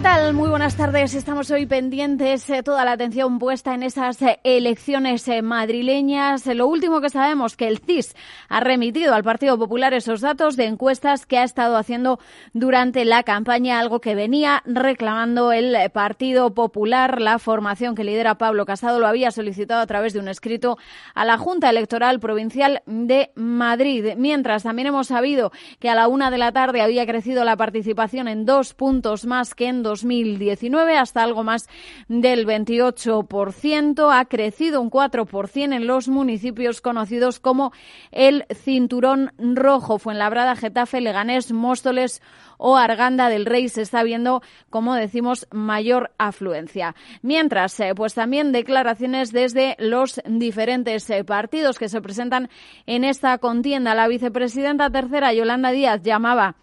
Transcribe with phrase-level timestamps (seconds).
[0.00, 0.32] ¿Qué tal?
[0.32, 1.12] Muy buenas tardes.
[1.12, 6.46] Estamos hoy pendientes, eh, toda la atención puesta en esas eh, elecciones eh, madrileñas.
[6.46, 8.16] Lo último que sabemos que el CIS
[8.48, 12.18] ha remitido al Partido Popular esos datos de encuestas que ha estado haciendo
[12.54, 17.20] durante la campaña, algo que venía reclamando el Partido Popular.
[17.20, 20.78] La formación que lidera Pablo Casado lo había solicitado a través de un escrito
[21.14, 24.14] a la Junta Electoral Provincial de Madrid.
[24.16, 28.28] Mientras también hemos sabido que a la una de la tarde había crecido la participación
[28.28, 31.68] en dos puntos más que en 2019 hasta algo más
[32.08, 34.18] del 28%.
[34.18, 37.72] Ha crecido un 4% en los municipios conocidos como
[38.12, 39.98] el Cinturón Rojo.
[39.98, 42.22] Fuenlabrada, Getafe, Leganés, Móstoles
[42.58, 46.94] o Arganda del Rey se está viendo, como decimos, mayor afluencia.
[47.22, 52.50] Mientras, eh, pues también declaraciones desde los diferentes eh, partidos que se presentan
[52.86, 53.94] en esta contienda.
[53.94, 56.56] La vicepresidenta tercera, Yolanda Díaz, llamaba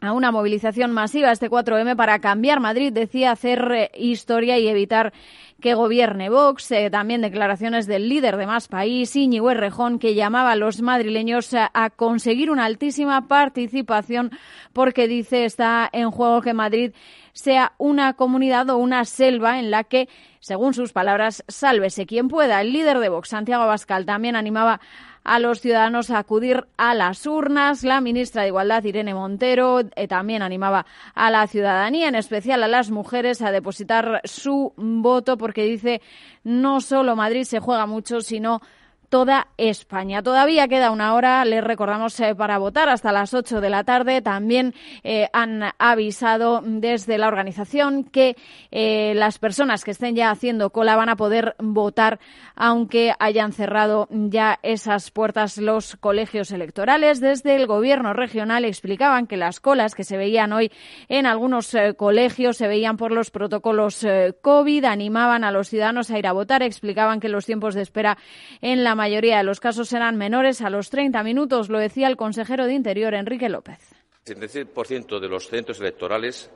[0.00, 5.12] a una movilización masiva este 4M para cambiar Madrid, decía hacer eh, historia y evitar
[5.60, 6.70] que gobierne Vox.
[6.70, 11.52] Eh, también declaraciones del líder de Más País, Íñigo Errejón, que llamaba a los madrileños
[11.54, 14.30] a, a, conseguir una altísima participación
[14.72, 16.92] porque dice está en juego que Madrid
[17.32, 20.08] sea una comunidad o una selva en la que,
[20.40, 22.60] según sus palabras, sálvese quien pueda.
[22.60, 24.80] El líder de Vox, Santiago Abascal, también animaba
[25.28, 27.84] a los ciudadanos a acudir a las urnas.
[27.84, 32.68] La ministra de Igualdad, Irene Montero, eh, también animaba a la ciudadanía, en especial a
[32.68, 36.00] las mujeres, a depositar su voto porque dice
[36.44, 38.62] no solo Madrid se juega mucho, sino
[39.08, 40.22] toda España.
[40.22, 44.20] Todavía queda una hora, les recordamos, eh, para votar hasta las 8 de la tarde.
[44.20, 48.36] También eh, han avisado desde la organización que
[48.70, 52.18] eh, las personas que estén ya haciendo cola van a poder votar
[52.54, 57.20] aunque hayan cerrado ya esas puertas los colegios electorales.
[57.20, 60.72] Desde el gobierno regional explicaban que las colas que se veían hoy
[61.08, 64.04] en algunos colegios se veían por los protocolos
[64.42, 68.18] COVID, animaban a los ciudadanos a ir a votar, explicaban que los tiempos de espera
[68.60, 72.16] en la mayoría de los casos eran menores a los 30 minutos, lo decía el
[72.16, 73.78] consejero de Interior, Enrique López.
[74.26, 76.50] El 77% de los centros electorales,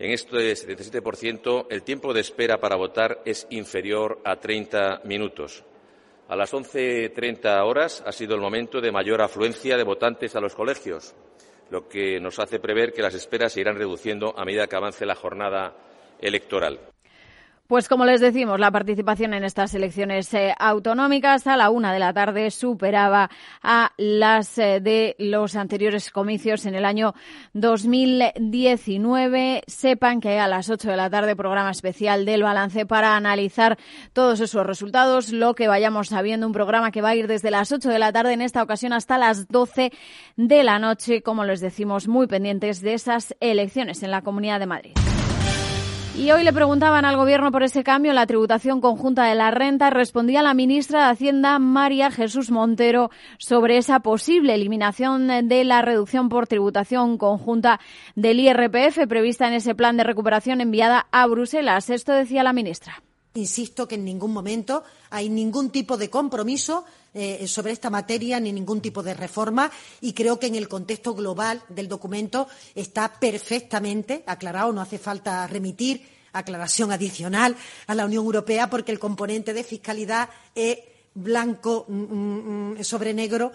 [0.00, 5.62] en este 77%, el tiempo de espera para votar es inferior a 30 minutos.
[6.26, 10.54] A las 11.30 horas ha sido el momento de mayor afluencia de votantes a los
[10.54, 11.14] colegios,
[11.70, 15.04] lo que nos hace prever que las esperas se irán reduciendo a medida que avance
[15.04, 15.76] la jornada
[16.18, 16.93] electoral.
[17.66, 21.98] Pues como les decimos, la participación en estas elecciones eh, autonómicas a la una de
[21.98, 23.30] la tarde superaba
[23.62, 27.14] a las eh, de los anteriores comicios en el año
[27.54, 29.62] 2019.
[29.66, 33.78] Sepan que a las ocho de la tarde programa especial del balance para analizar
[34.12, 37.72] todos esos resultados, lo que vayamos sabiendo, un programa que va a ir desde las
[37.72, 39.90] ocho de la tarde en esta ocasión hasta las doce
[40.36, 44.66] de la noche, como les decimos, muy pendientes de esas elecciones en la Comunidad de
[44.66, 44.92] Madrid.
[46.16, 49.50] Y hoy le preguntaban al Gobierno por ese cambio en la tributación conjunta de la
[49.50, 49.90] renta.
[49.90, 56.28] Respondía la ministra de Hacienda, María Jesús Montero, sobre esa posible eliminación de la reducción
[56.28, 57.80] por tributación conjunta
[58.14, 61.90] del IRPF prevista en ese plan de recuperación enviada a Bruselas.
[61.90, 63.02] Esto decía la ministra.
[63.34, 68.52] Insisto que en ningún momento hay ningún tipo de compromiso eh, sobre esta materia ni
[68.52, 72.46] ningún tipo de reforma y creo que en el contexto global del documento
[72.76, 74.72] está perfectamente aclarado.
[74.72, 77.56] No hace falta remitir aclaración adicional
[77.88, 80.78] a la Unión Europea porque el componente de fiscalidad es
[81.14, 83.52] blanco mm, mm, sobre negro.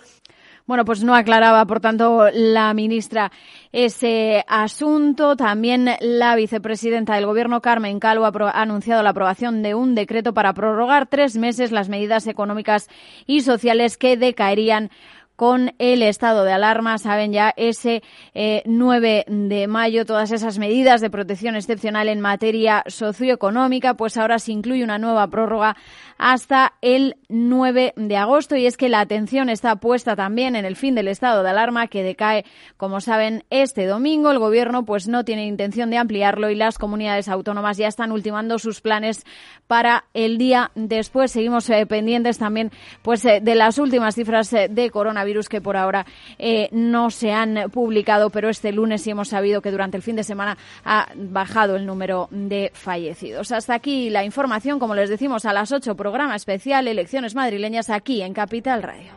[0.70, 3.32] Bueno, pues no aclaraba, por tanto, la ministra
[3.72, 5.36] ese asunto.
[5.36, 10.54] También la vicepresidenta del Gobierno, Carmen Calvo, ha anunciado la aprobación de un decreto para
[10.54, 12.88] prorrogar tres meses las medidas económicas
[13.26, 14.92] y sociales que decaerían
[15.40, 16.98] con el estado de alarma.
[16.98, 22.84] Saben ya ese eh, 9 de mayo todas esas medidas de protección excepcional en materia
[22.88, 25.78] socioeconómica, pues ahora se incluye una nueva prórroga
[26.18, 30.76] hasta el 9 de agosto y es que la atención está puesta también en el
[30.76, 32.44] fin del estado de alarma que decae,
[32.76, 34.32] como saben, este domingo.
[34.32, 38.60] El gobierno pues no tiene intención de ampliarlo y las comunidades autónomas ya están ultimando
[38.60, 39.26] sus planes
[39.68, 41.32] para el día después.
[41.32, 42.72] Seguimos eh, pendientes también
[43.04, 46.06] pues eh, de las últimas cifras eh, de coronavirus coronavirus que por ahora
[46.38, 50.16] eh, no se han publicado, pero este lunes sí hemos sabido que durante el fin
[50.16, 53.52] de semana ha bajado el número de fallecidos.
[53.52, 58.22] Hasta aquí la información, como les decimos, a las 8, programa especial Elecciones Madrileñas aquí
[58.22, 59.12] en Capital Radio.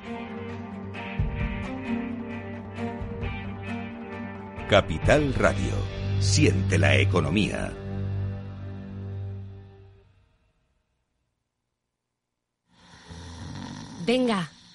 [4.69, 5.75] Capital Radio.
[6.21, 7.73] Siente la economía.
[14.07, 14.49] Venga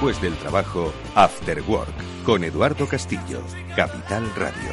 [0.00, 1.92] Después del trabajo, After Work,
[2.24, 3.42] con Eduardo Castillo,
[3.76, 4.70] Capital Radio.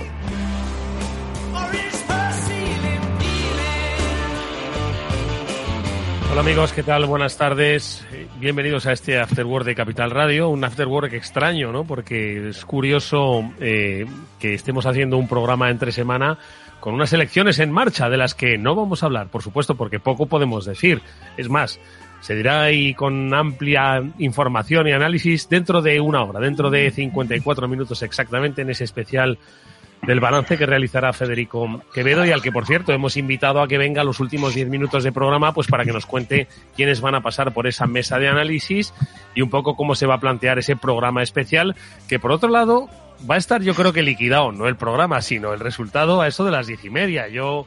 [6.31, 7.07] Hola amigos, ¿qué tal?
[7.07, 8.07] Buenas tardes.
[8.39, 11.83] Bienvenidos a este After Work de Capital Radio, un After Work extraño, ¿no?
[11.83, 14.05] Porque es curioso eh,
[14.39, 16.37] que estemos haciendo un programa entre semana
[16.79, 19.99] con unas elecciones en marcha de las que no vamos a hablar, por supuesto, porque
[19.99, 21.01] poco podemos decir.
[21.35, 21.81] Es más,
[22.19, 27.67] se dirá ahí con amplia información y análisis dentro de una hora, dentro de 54
[27.67, 29.37] minutos exactamente en ese especial
[30.03, 33.77] del balance que realizará Federico Quevedo y al que, por cierto, hemos invitado a que
[33.77, 37.21] venga los últimos 10 minutos de programa pues para que nos cuente quiénes van a
[37.21, 38.93] pasar por esa mesa de análisis
[39.33, 41.75] y un poco cómo se va a plantear ese programa especial
[42.07, 42.89] que, por otro lado,
[43.29, 46.45] va a estar yo creo que liquidado, no el programa, sino el resultado a eso
[46.45, 47.27] de las diez y media.
[47.27, 47.65] Yo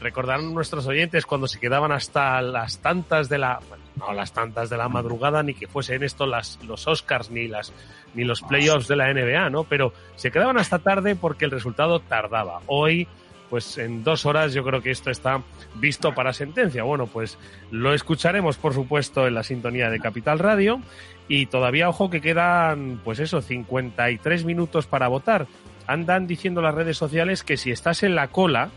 [0.00, 3.60] recordarán nuestros oyentes cuando se quedaban hasta las tantas de la
[3.96, 7.72] no las tantas de la madrugada ni que fuesen esto las los Oscars ni las
[8.14, 9.64] ni los playoffs de la NBA, ¿no?
[9.64, 12.60] Pero se quedaban hasta tarde porque el resultado tardaba.
[12.66, 13.08] Hoy
[13.48, 15.42] pues en dos horas yo creo que esto está
[15.76, 16.82] visto para sentencia.
[16.82, 17.38] Bueno, pues
[17.70, 20.80] lo escucharemos, por supuesto, en la sintonía de Capital Radio.
[21.28, 25.46] Y todavía, ojo, que quedan, pues eso, 53 minutos para votar.
[25.86, 28.70] Andan diciendo las redes sociales que si estás en la cola,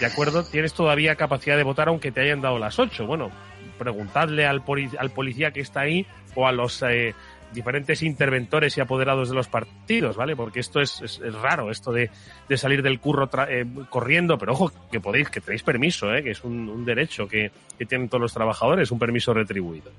[0.00, 0.44] ¿de acuerdo?
[0.44, 3.06] Tienes todavía capacidad de votar aunque te hayan dado las 8.
[3.06, 3.30] Bueno,
[3.78, 4.62] preguntadle al,
[4.98, 7.14] al policía que está ahí o a los eh,
[7.52, 10.36] diferentes interventores y apoderados de los partidos, ¿vale?
[10.36, 12.10] Porque esto es, es, raro, esto de,
[12.48, 16.22] de, salir del curro eh, corriendo, pero ojo, que podéis, que tenéis permiso, ¿eh?
[16.22, 19.90] Que es un, derecho que, que, tienen todos los trabajadores, un permiso retribuido.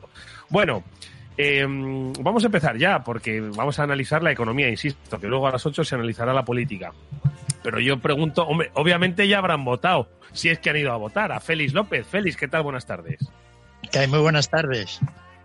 [0.50, 0.84] Bueno,
[1.38, 5.52] eh, vamos a empezar ya, porque vamos a analizar la economía, insisto, que luego a
[5.52, 6.92] las 8 se analizará la política.
[7.68, 11.34] Pero yo pregunto, hombre, obviamente ya habrán votado, si es que han ido a votar,
[11.34, 12.08] a Félix López.
[12.08, 12.64] Félix, ¿qué tal?
[12.64, 13.18] Buenas tardes.
[13.94, 15.02] Hay muy buenas tardes.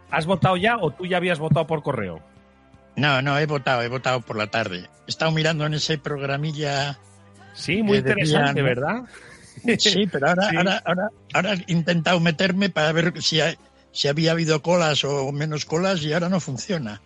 [0.08, 2.20] ¿Has votado ya o tú ya habías votado por correo?
[2.94, 4.88] No, no, he votado, he votado por la tarde.
[5.08, 6.96] He estado mirando en ese programilla.
[7.54, 9.02] Sí, muy interesante, decían, ¿verdad?
[9.80, 10.56] Sí, pero ahora, sí.
[10.56, 13.56] ahora, ahora, ahora he intentado meterme para ver si, hay,
[13.90, 17.02] si había habido colas o menos colas y ahora no funciona.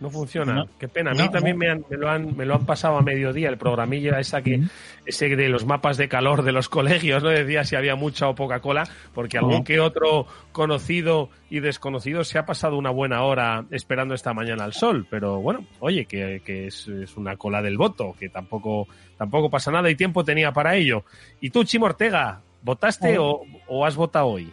[0.00, 0.54] No funciona.
[0.54, 1.10] No, Qué pena.
[1.10, 1.60] A mí no, también no.
[1.60, 4.58] Me, han, me, lo han, me lo han pasado a mediodía, el programilla esa que,
[4.58, 4.68] mm.
[5.06, 8.34] ese de los mapas de calor de los colegios, no decía si había mucha o
[8.34, 13.64] poca cola, porque algún que otro conocido y desconocido se ha pasado una buena hora
[13.70, 15.06] esperando esta mañana al sol.
[15.10, 18.86] Pero bueno, oye, que, que es, es, una cola del voto, que tampoco,
[19.16, 21.04] tampoco pasa nada y tiempo tenía para ello.
[21.40, 24.52] ¿Y tú, Chimo Ortega, votaste o, o has votado hoy?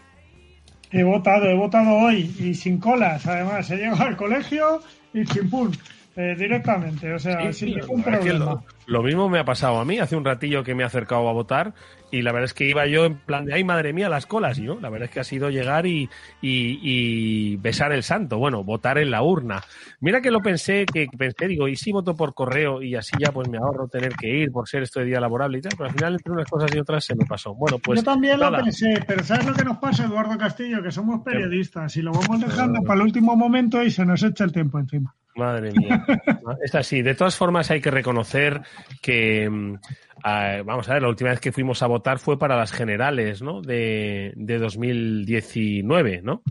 [0.92, 3.26] He votado, he votado hoy y sin colas.
[3.28, 4.82] Además, he llegado al colegio
[5.16, 5.72] y chimpún,
[6.16, 8.46] eh, directamente, o sea, sí, sin sí, ningún problema.
[8.46, 11.28] Lo, lo, mismo me ha pasado a mí hace un ratillo que me he acercado
[11.28, 11.74] a votar
[12.10, 14.58] y la verdad es que iba yo en plan de, ay madre mía, las colas,
[14.60, 16.10] no, la verdad es que ha sido llegar y,
[16.42, 19.62] y, y, besar el santo, bueno, votar en la urna.
[20.00, 23.34] Mira que lo pensé, que pensé, digo, y si voto por correo y así ya
[23.34, 25.90] pues me ahorro tener que ir por ser esto de día laborable y tal, pero
[25.90, 27.54] al final entre unas cosas y otras se me pasó.
[27.54, 28.00] Bueno, pues...
[28.00, 28.60] Yo también nada.
[28.60, 30.82] lo pensé, pero ¿sabes lo que nos pasa, Eduardo Castillo?
[30.82, 34.46] Que somos periodistas y lo vamos dejando para el último momento y se nos echa
[34.46, 35.14] el tiempo encima.
[35.36, 36.06] Madre mía.
[36.64, 37.02] Es así.
[37.02, 38.62] De todas formas, hay que reconocer
[39.02, 42.72] que, uh, vamos a ver, la última vez que fuimos a votar fue para las
[42.72, 43.62] generales, ¿no?
[43.62, 46.44] De, de 2019, ¿no?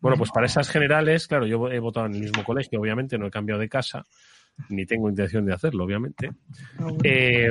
[0.00, 3.26] Bueno, pues para esas generales, claro, yo he votado en el mismo colegio, obviamente, no
[3.26, 4.04] he cambiado de casa,
[4.68, 6.30] ni tengo intención de hacerlo, obviamente.
[7.02, 7.50] Eh,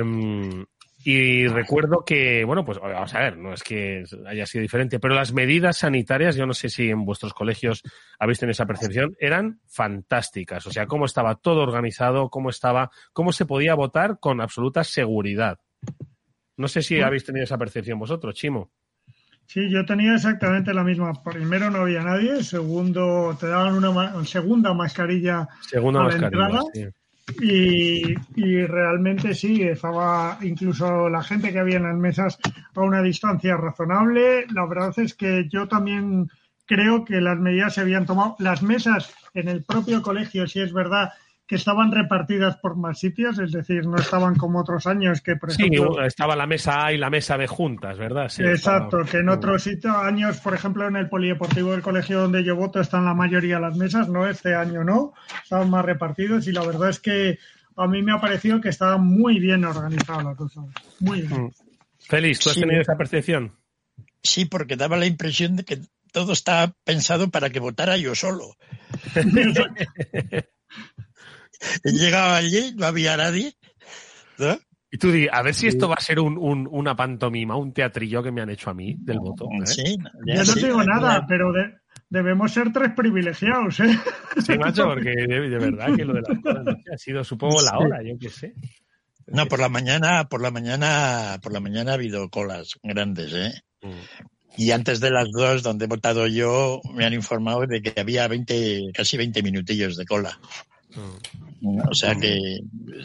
[1.08, 5.14] Y recuerdo que, bueno, pues vamos a ver, no es que haya sido diferente, pero
[5.14, 7.84] las medidas sanitarias, yo no sé si en vuestros colegios
[8.18, 10.66] habéis tenido esa percepción, eran fantásticas.
[10.66, 15.60] O sea, cómo estaba todo organizado, cómo estaba, cómo se podía votar con absoluta seguridad.
[16.56, 18.72] No sé si habéis tenido esa percepción vosotros, Chimo.
[19.44, 21.12] Sí, yo tenía exactamente la misma.
[21.22, 26.90] Primero no había nadie, segundo te daban una segunda mascarilla segunda mascarilla,
[27.40, 28.14] y,
[28.66, 32.38] realmente sí, estaba incluso la gente que había en las mesas
[32.74, 34.46] a una distancia razonable.
[34.52, 36.30] La verdad es que yo también
[36.66, 38.36] creo que las medidas se habían tomado.
[38.38, 41.12] Las mesas en el propio colegio, si es verdad,
[41.46, 45.50] que estaban repartidas por más sitios, es decir, no estaban como otros años que, por
[45.50, 45.94] ejemplo...
[45.94, 48.28] Sí, estaba la mesa A y la mesa B juntas, ¿verdad?
[48.28, 52.42] Sí, exacto, que en otros sitios, años, por ejemplo, en el polideportivo del colegio donde
[52.42, 55.12] yo voto están la mayoría de las mesas, no este año no,
[55.42, 57.38] estaban más repartidos y la verdad es que
[57.76, 60.62] a mí me ha parecido que estaba muy bien organizada la cosa,
[60.98, 61.44] muy bien.
[61.44, 61.52] Mm.
[62.00, 63.52] Félix, ¿tú has tenido esa percepción?
[64.20, 65.78] Sí, porque daba la impresión de que
[66.10, 68.56] todo estaba pensado para que votara yo solo.
[71.84, 73.54] Llegaba allí, no había nadie.
[74.90, 78.22] Y tú di, a ver si esto va a ser un, una pantomima, un teatrillo
[78.22, 79.46] que me han hecho a mí del voto.
[79.46, 79.66] ¿eh?
[79.66, 81.52] Sí, Yo no digo nada, pero
[82.08, 83.98] debemos ser tres privilegiados, ¿eh?
[84.44, 88.16] Sí, macho, porque de, verdad que lo de la ha sido, supongo, la hora, yo
[88.18, 88.54] qué sé.
[89.26, 93.52] No, por la mañana, por la mañana, por la mañana ha habido colas grandes, ¿eh?
[93.82, 94.26] Mm.
[94.58, 98.26] Y antes de las dos, donde he votado yo, me han informado de que había
[98.28, 100.38] 20, casi 20 minutillos de cola.
[101.62, 102.60] O sea que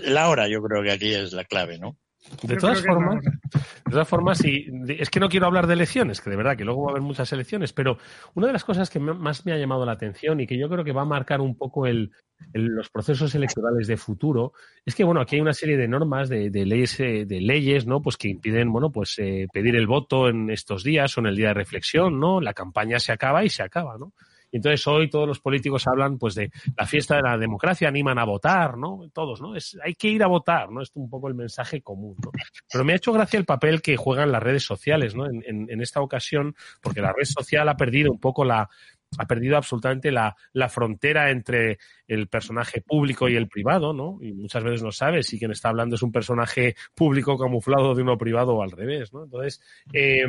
[0.05, 1.97] la hora yo creo que aquí es la clave, ¿no?
[2.43, 6.29] De todas formas, de todas formas, y es que no quiero hablar de elecciones, que
[6.29, 7.97] de verdad que luego va a haber muchas elecciones, pero
[8.35, 10.83] una de las cosas que más me ha llamado la atención y que yo creo
[10.83, 12.11] que va a marcar un poco el,
[12.53, 14.53] los procesos electorales de futuro
[14.85, 18.01] es que bueno aquí hay una serie de normas de, leyes eh, de leyes no
[18.01, 21.35] pues que impiden bueno pues eh, pedir el voto en estos días o en el
[21.35, 24.13] día de reflexión no la campaña se acaba y se acaba no
[24.57, 28.25] entonces hoy todos los políticos hablan pues de la fiesta de la democracia, animan a
[28.25, 29.01] votar, ¿no?
[29.13, 29.55] Todos, ¿no?
[29.55, 30.81] Es, hay que ir a votar, ¿no?
[30.81, 32.31] Es un poco el mensaje común, ¿no?
[32.71, 35.25] Pero me ha hecho gracia el papel que juegan las redes sociales, ¿no?
[35.25, 38.69] En, en, en esta ocasión, porque la red social ha perdido un poco la,
[39.17, 44.19] ha perdido absolutamente la, la, frontera entre el personaje público y el privado, ¿no?
[44.21, 48.03] Y muchas veces no sabes si quien está hablando es un personaje público camuflado de
[48.03, 49.25] uno privado o al revés, ¿no?
[49.25, 50.25] Entonces, eh,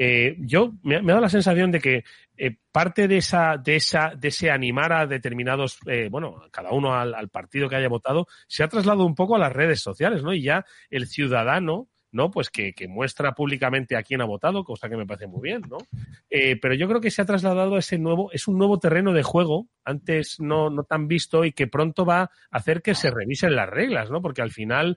[0.00, 2.04] eh, yo me, ha dado la sensación de que
[2.36, 6.94] eh, parte de esa, de esa, de ese animar a determinados, eh, bueno, cada uno
[6.94, 10.32] al, partido que haya votado, se ha trasladado un poco a las redes sociales, ¿no?
[10.32, 12.30] Y ya el ciudadano, ¿no?
[12.30, 15.62] Pues que, que muestra públicamente a quién ha votado, cosa que me parece muy bien,
[15.68, 15.78] ¿no?
[16.30, 19.22] pero yo creo que se ha trasladado a ese nuevo, es un nuevo terreno de
[19.22, 23.56] juego, antes no, no tan visto y que pronto va a hacer que se revisen
[23.56, 24.22] las reglas, ¿no?
[24.22, 24.96] Porque al final,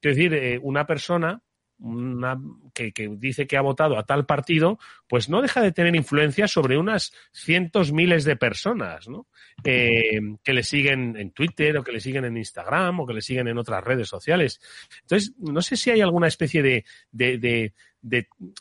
[0.00, 1.42] quiero decir, una persona
[1.78, 2.40] una,
[2.74, 6.78] que, dice que ha votado a tal partido, pues no deja de tener influencia sobre
[6.78, 9.26] unas cientos miles de personas, ¿no?
[9.64, 13.22] Eh, que le siguen en Twitter o que le siguen en Instagram o que le
[13.22, 14.60] siguen en otras redes sociales.
[15.02, 16.84] Entonces, no sé si hay alguna especie de,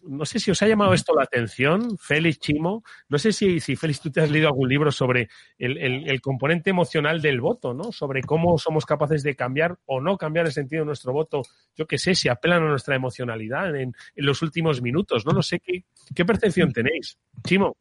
[0.07, 3.75] no sé si os ha llamado esto la atención, Félix Chimo, no sé si, si
[3.75, 7.91] Félix tú te has leído algún libro sobre el, el, componente emocional del voto, ¿no?
[7.91, 11.41] Sobre cómo somos capaces de cambiar o no cambiar el sentido de nuestro voto,
[11.75, 15.31] yo qué sé, si apelan a nuestra emocionalidad en, los últimos minutos, ¿no?
[15.31, 17.17] No sé qué, qué percepción tenéis.
[17.43, 17.77] Chimo.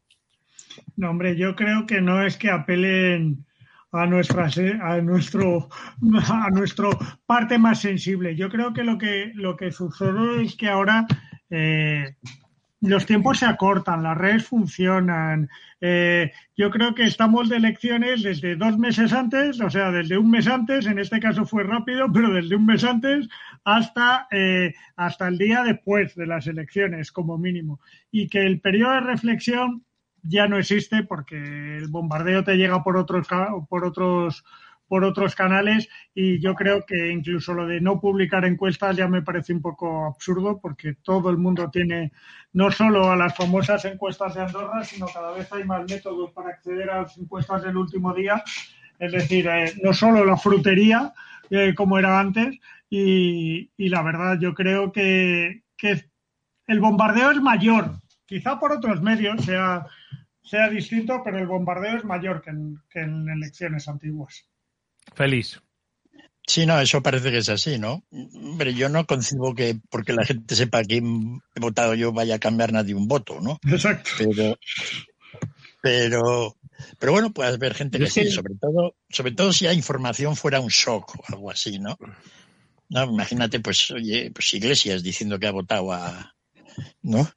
[0.95, 3.45] No, hombre, yo creo que no es que apelen
[3.91, 4.47] a nuestra
[4.81, 5.69] a nuestro
[6.29, 8.35] a nuestro parte más sensible.
[8.35, 11.05] Yo creo que lo que lo que sucede es que ahora
[11.51, 12.15] eh,
[12.81, 15.49] los tiempos se acortan, las redes funcionan.
[15.79, 20.31] Eh, yo creo que estamos de elecciones desde dos meses antes, o sea, desde un
[20.31, 23.27] mes antes, en este caso fue rápido, pero desde un mes antes
[23.63, 27.79] hasta, eh, hasta el día después de las elecciones, como mínimo.
[28.09, 29.85] Y que el periodo de reflexión
[30.23, 33.27] ya no existe porque el bombardeo te llega por otros,
[33.69, 34.43] por otros
[34.91, 39.21] por otros canales y yo creo que incluso lo de no publicar encuestas ya me
[39.21, 42.11] parece un poco absurdo porque todo el mundo tiene
[42.51, 46.49] no solo a las famosas encuestas de Andorra, sino cada vez hay más métodos para
[46.49, 48.43] acceder a las encuestas del último día.
[48.99, 51.13] Es decir, eh, no solo la frutería
[51.49, 55.61] eh, como era antes y, la verdad yo creo que,
[56.67, 57.91] el bombardeo es mayor.
[58.25, 59.85] Quizá por otros medios sea,
[60.43, 64.50] sea distinto, pero el bombardeo es mayor que en elecciones antiguas.
[65.15, 65.61] Feliz.
[66.47, 68.03] Sí, no, eso parece que es así, ¿no?
[68.57, 72.39] Pero yo no concibo que porque la gente sepa quién he votado yo vaya a
[72.39, 73.59] cambiar nadie un voto, ¿no?
[73.71, 74.09] Exacto.
[74.17, 74.57] Pero,
[75.81, 76.57] pero,
[76.99, 80.59] pero bueno, puedes ver gente que sí, sobre todo, sobre todo si la información fuera
[80.59, 81.97] un shock o algo así, ¿no?
[82.89, 86.35] No, imagínate, pues, oye, pues Iglesias diciendo que ha votado a,
[87.01, 87.29] ¿no?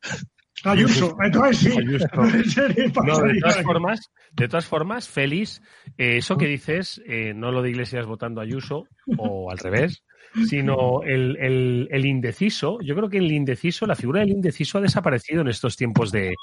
[0.64, 1.76] Ayuso, entonces sí.
[3.04, 5.62] No, de todas formas, de todas formas, Félix,
[5.99, 8.87] eh, eso que dices, eh, no lo de Iglesias votando a Ayuso,
[9.18, 10.02] o al revés,
[10.49, 12.79] sino el, el, el, indeciso.
[12.81, 16.35] Yo creo que el indeciso, la figura del indeciso ha desaparecido en estos tiempos de,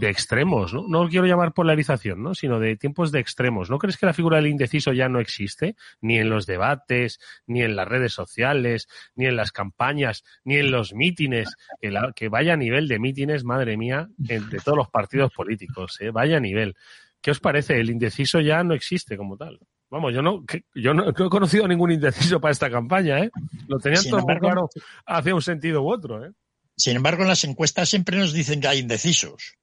[0.00, 0.84] de extremos, ¿no?
[0.88, 2.34] No lo quiero llamar polarización, ¿no?
[2.34, 3.70] Sino de tiempos de extremos.
[3.70, 5.76] ¿No crees que la figura del indeciso ya no existe?
[6.00, 10.70] Ni en los debates, ni en las redes sociales, ni en las campañas, ni en
[10.70, 11.54] los mítines.
[11.80, 15.98] Que, la, que vaya a nivel de mítines, madre mía, de todos los partidos políticos,
[16.00, 16.10] ¿eh?
[16.10, 16.74] Vaya nivel.
[17.20, 17.78] ¿Qué os parece?
[17.78, 19.60] El indeciso ya no existe como tal.
[19.92, 20.42] Vamos, yo no,
[20.74, 23.30] yo no, no, he conocido ningún indeciso para esta campaña, ¿eh?
[23.68, 24.70] Lo tenían todo embargo, claro
[25.04, 26.32] hacia un sentido u otro, ¿eh?
[26.74, 29.58] Sin embargo, en las encuestas siempre nos dicen que hay indecisos.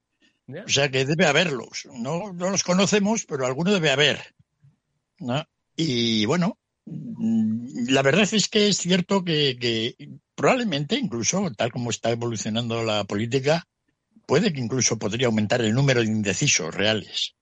[0.46, 0.66] Yeah.
[0.66, 1.88] O sea que debe haberlos.
[1.92, 4.20] No, no los conocemos, pero alguno debe haber.
[5.18, 5.44] ¿no?
[5.76, 9.96] Y bueno, la verdad es que es cierto que, que
[10.36, 13.66] probablemente, incluso, tal como está evolucionando la política,
[14.28, 17.34] puede que incluso podría aumentar el número de indecisos reales.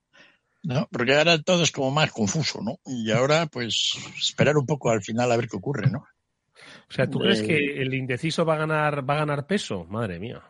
[0.64, 0.88] ¿No?
[0.92, 2.80] Porque ahora todo es como más confuso, ¿no?
[2.86, 6.06] Y ahora, pues, esperar un poco al final a ver qué ocurre, ¿no?
[6.90, 7.24] O sea, ¿tú eh...
[7.24, 9.86] crees que el indeciso va a ganar, va a ganar peso?
[9.86, 10.42] Madre mía.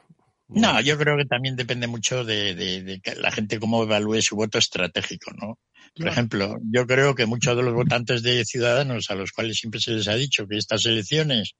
[0.49, 4.21] No, yo creo que también depende mucho de, de, de que la gente cómo evalúe
[4.21, 5.59] su voto estratégico, ¿no?
[5.93, 6.11] Por claro.
[6.11, 9.91] ejemplo, yo creo que muchos de los votantes de Ciudadanos, a los cuales siempre se
[9.91, 11.55] les ha dicho que estas elecciones,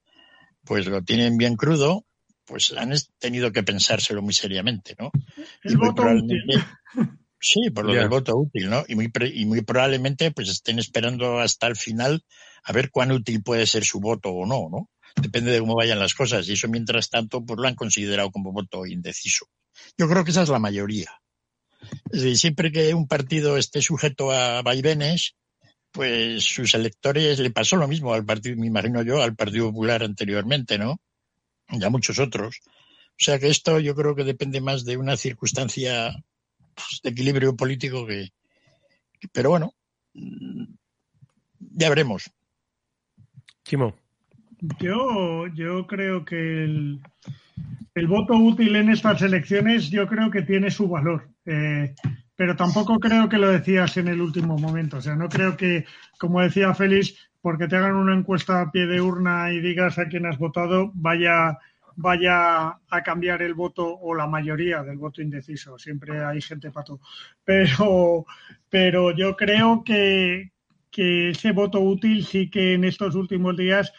[0.64, 2.06] pues lo tienen bien crudo,
[2.46, 5.12] pues han tenido que pensárselo muy seriamente, ¿no?
[5.64, 6.06] El y voto.
[7.40, 8.02] Sí, por lo yeah.
[8.02, 8.84] del voto útil, ¿no?
[8.88, 12.24] Y muy, y muy probablemente pues estén esperando hasta el final
[12.64, 14.90] a ver cuán útil puede ser su voto o no, ¿no?
[15.16, 16.48] Depende de cómo vayan las cosas.
[16.48, 19.48] Y eso, mientras tanto, pues lo han considerado como voto indeciso.
[19.98, 21.12] Yo creo que esa es la mayoría.
[22.12, 25.36] Es decir, siempre que un partido esté sujeto a vaivenes,
[25.92, 30.04] pues sus electores le pasó lo mismo al partido, me imagino yo, al Partido Popular
[30.04, 31.00] anteriormente, ¿no?
[31.70, 32.60] Y a muchos otros.
[32.66, 36.14] O sea que esto yo creo que depende más de una circunstancia
[36.78, 38.30] pues, de equilibrio político que,
[39.20, 39.74] que, pero bueno
[41.60, 42.32] ya veremos.
[43.64, 43.96] Chimo.
[44.80, 47.02] Yo yo creo que el,
[47.94, 51.94] el voto útil en estas elecciones yo creo que tiene su valor eh,
[52.36, 54.98] pero tampoco creo que lo decías en el último momento.
[54.98, 55.86] O sea no creo que
[56.18, 60.08] como decía Félix porque te hagan una encuesta a pie de urna y digas a
[60.08, 61.58] quién has votado vaya
[61.98, 65.78] vaya a cambiar el voto o la mayoría del voto indeciso.
[65.78, 67.02] Siempre hay gente pato.
[67.44, 68.26] Pero,
[68.70, 70.52] pero yo creo que,
[70.92, 73.92] que ese voto útil sí que en estos últimos días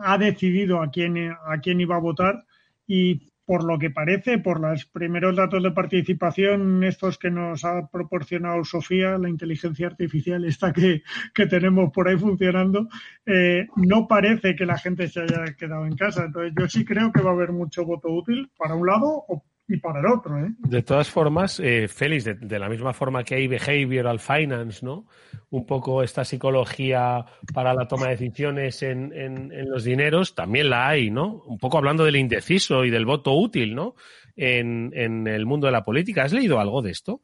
[0.00, 2.44] ha decidido a quién, a quién iba a votar
[2.86, 7.88] y por lo que parece, por los primeros datos de participación, estos que nos ha
[7.88, 11.02] proporcionado Sofía, la inteligencia artificial esta que,
[11.34, 12.88] que tenemos por ahí funcionando,
[13.26, 16.24] eh, no parece que la gente se haya quedado en casa.
[16.24, 19.44] Entonces yo sí creo que va a haber mucho voto útil para un lado o
[19.66, 20.38] y para el otro.
[20.38, 20.50] ¿eh?
[20.58, 25.06] De todas formas, eh, Félix, de, de, la misma forma que hay behavioral finance, ¿no?
[25.50, 30.70] Un poco esta psicología para la toma de decisiones en, en, en, los dineros, también
[30.70, 31.42] la hay, ¿no?
[31.46, 33.94] Un poco hablando del indeciso y del voto útil, ¿no?
[34.36, 36.24] En, en el mundo de la política.
[36.24, 37.20] ¿Has leído algo de esto?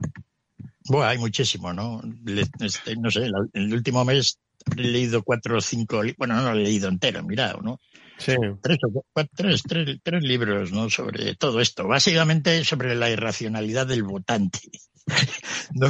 [0.88, 2.00] Bueno, hay muchísimo, ¿no?
[2.60, 4.38] Este, no sé, el último mes
[4.76, 7.78] he leído cuatro o cinco, bueno, no lo he leído entero, mirado, ¿no?
[8.20, 8.36] Sí.
[8.62, 8.78] Tres,
[9.34, 10.90] tres, tres, tres, libros ¿no?
[10.90, 14.60] sobre todo esto, básicamente sobre la irracionalidad del votante.
[15.74, 15.88] ¿no?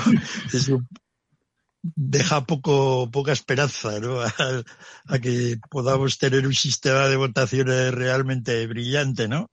[1.83, 4.21] Deja poco, poca esperanza ¿no?
[4.21, 4.33] a,
[5.07, 9.51] a, que podamos tener un sistema de votaciones realmente brillante, ¿no?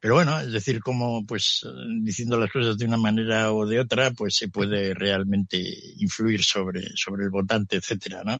[0.00, 1.64] Pero bueno, es decir, como pues
[2.02, 5.58] diciendo las cosas de una manera o de otra, pues se puede realmente
[5.98, 8.38] influir sobre, sobre el votante, etcétera, ¿no?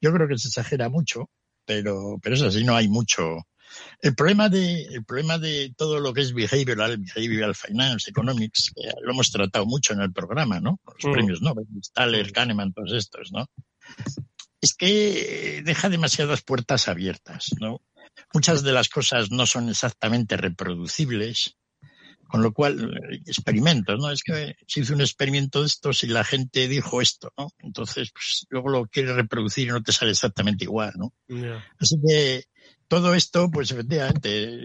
[0.00, 1.28] Yo creo que se exagera mucho
[1.64, 3.46] pero, pero eso sí, no hay mucho.
[4.00, 8.92] El problema de, el problema de todo lo que es behavioral, behavioral finance, economics, eh,
[9.02, 10.80] lo hemos tratado mucho en el programa, ¿no?
[10.86, 11.12] Los mm.
[11.12, 13.46] premios Nobel, Staller, Kahneman, todos estos, ¿no?
[14.60, 17.80] Es que deja demasiadas puertas abiertas, ¿no?
[18.32, 21.56] Muchas de las cosas no son exactamente reproducibles,
[22.34, 24.10] con lo cual, experimentos, ¿no?
[24.10, 27.50] Es que se hizo un experimento de estos y la gente dijo esto, ¿no?
[27.60, 31.12] Entonces, pues, luego lo quieres reproducir y no te sale exactamente igual, ¿no?
[31.28, 31.64] Yeah.
[31.78, 32.42] Así que
[32.88, 34.64] todo esto, pues efectivamente,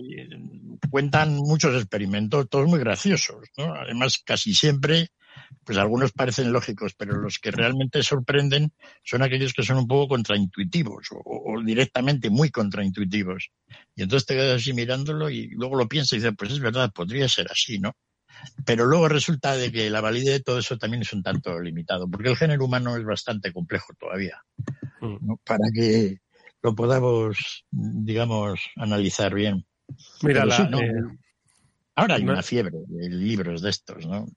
[0.90, 3.72] cuentan muchos experimentos, todos muy graciosos, ¿no?
[3.76, 5.10] Además, casi siempre
[5.64, 8.74] pues algunos parecen lógicos, pero los que realmente sorprenden
[9.04, 13.52] son aquellos que son un poco contraintuitivos o, o directamente muy contraintuitivos.
[13.96, 16.92] Y entonces te quedas así mirándolo y luego lo piensas y dices, pues es verdad,
[16.92, 17.96] podría ser así, ¿no?
[18.66, 22.10] Pero luego resulta de que la validez de todo eso también es un tanto limitado,
[22.10, 24.42] porque el género humano es bastante complejo todavía.
[25.02, 25.40] ¿no?
[25.44, 26.20] Para que
[26.62, 29.66] lo podamos, digamos, analizar bien.
[30.22, 31.02] Mira, eh,
[31.96, 34.28] ahora hay una fiebre de libros de estos, ¿no?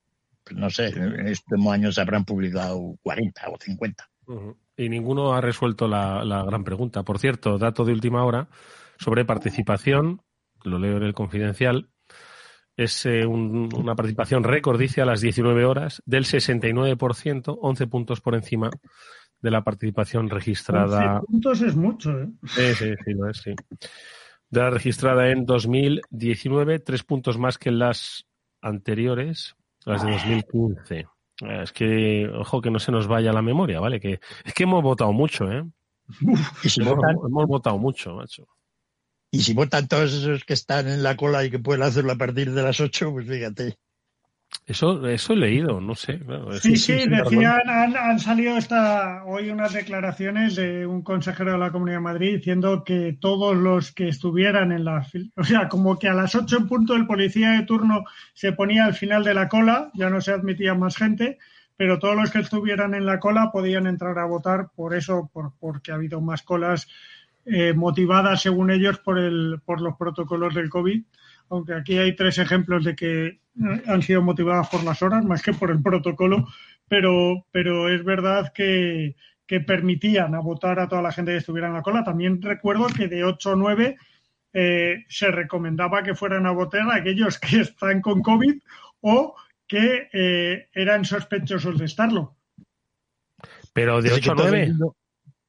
[0.55, 4.09] No sé, en este año se habrán publicado 40 o 50.
[4.77, 7.03] Y ninguno ha resuelto la, la, gran pregunta.
[7.03, 8.49] Por cierto, dato de última hora
[8.99, 10.23] sobre participación,
[10.65, 11.91] lo leo en el confidencial,
[12.77, 18.35] es eh, una participación récord, dice, a las 19 horas, del 69%, 11 puntos por
[18.35, 18.71] encima
[19.41, 21.21] de la participación registrada.
[21.21, 22.29] 11 puntos es mucho, ¿eh?
[22.45, 23.55] Sí, sí, sí, lo es, sí.
[24.49, 28.27] De la registrada en 2019, tres puntos más que las
[28.61, 31.07] anteriores, las de 2015.
[31.62, 34.01] Es que, ojo, que no se nos vaya la memoria, ¿vale?
[34.01, 35.64] Que es que hemos votado mucho, ¿eh?
[36.77, 38.47] hemos, votado mucho, macho.
[39.31, 42.16] Y si votan todos esos que están en la cola y que pueden hacerlo a
[42.16, 43.79] partir de las 8, pues fíjate.
[44.73, 46.19] Eso, eso he leído, no sé.
[46.63, 51.99] sí, sí, decían, han, salido esta, hoy unas declaraciones de un consejero de la Comunidad
[51.99, 55.07] de Madrid diciendo que todos los que estuvieran en la
[55.37, 58.87] o sea, como que a las 8 en punto el policía de turno se ponía
[58.87, 61.37] al final de la cola, ya no se admitía más gente,
[61.77, 65.53] pero todos los que estuvieran en la cola podían entrar a votar por eso, por,
[65.61, 66.89] porque ha habido más colas
[67.45, 71.03] eh, motivadas, según ellos, por, el, por los protocolos del COVID.
[71.53, 75.43] Aunque aquí hay tres ejemplos de que eh, han sido motivadas por las horas, más
[75.43, 76.49] que por el protocolo,
[76.88, 81.69] pero, pero es verdad que, que permitían a votar a toda la gente que estuviera
[81.69, 82.05] en la cola.
[82.05, 83.99] También recuerdo que de 8 o 9
[84.55, 88.59] eh, se recomendaba que fueran a votar a aquellos que están con COVID
[89.03, 89.35] o
[89.69, 92.35] que eran sospechosos de estarlo.
[93.75, 94.73] Pero de 8 a 9.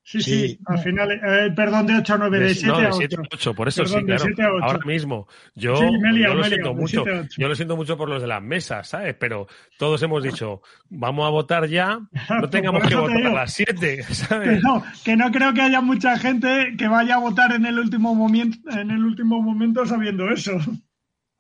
[0.06, 3.22] Sí, sí, al final, eh, perdón, de 8 a 9, de 7 a 8.
[3.32, 3.54] 8.
[3.54, 4.26] Por eso sí, claro,
[4.62, 5.30] ahora mismo.
[5.56, 7.06] Yo, yo lo siento mucho,
[7.38, 9.16] yo lo siento mucho por los de las mesas, ¿sabes?
[9.18, 14.04] Pero todos hemos dicho, vamos a votar ya, no tengamos que votar a las 7,
[14.13, 14.62] ¿sabes?
[14.62, 18.13] No, que no creo que haya mucha gente que vaya a votar en el último
[18.13, 20.58] momento, en el último momento sabiendo eso.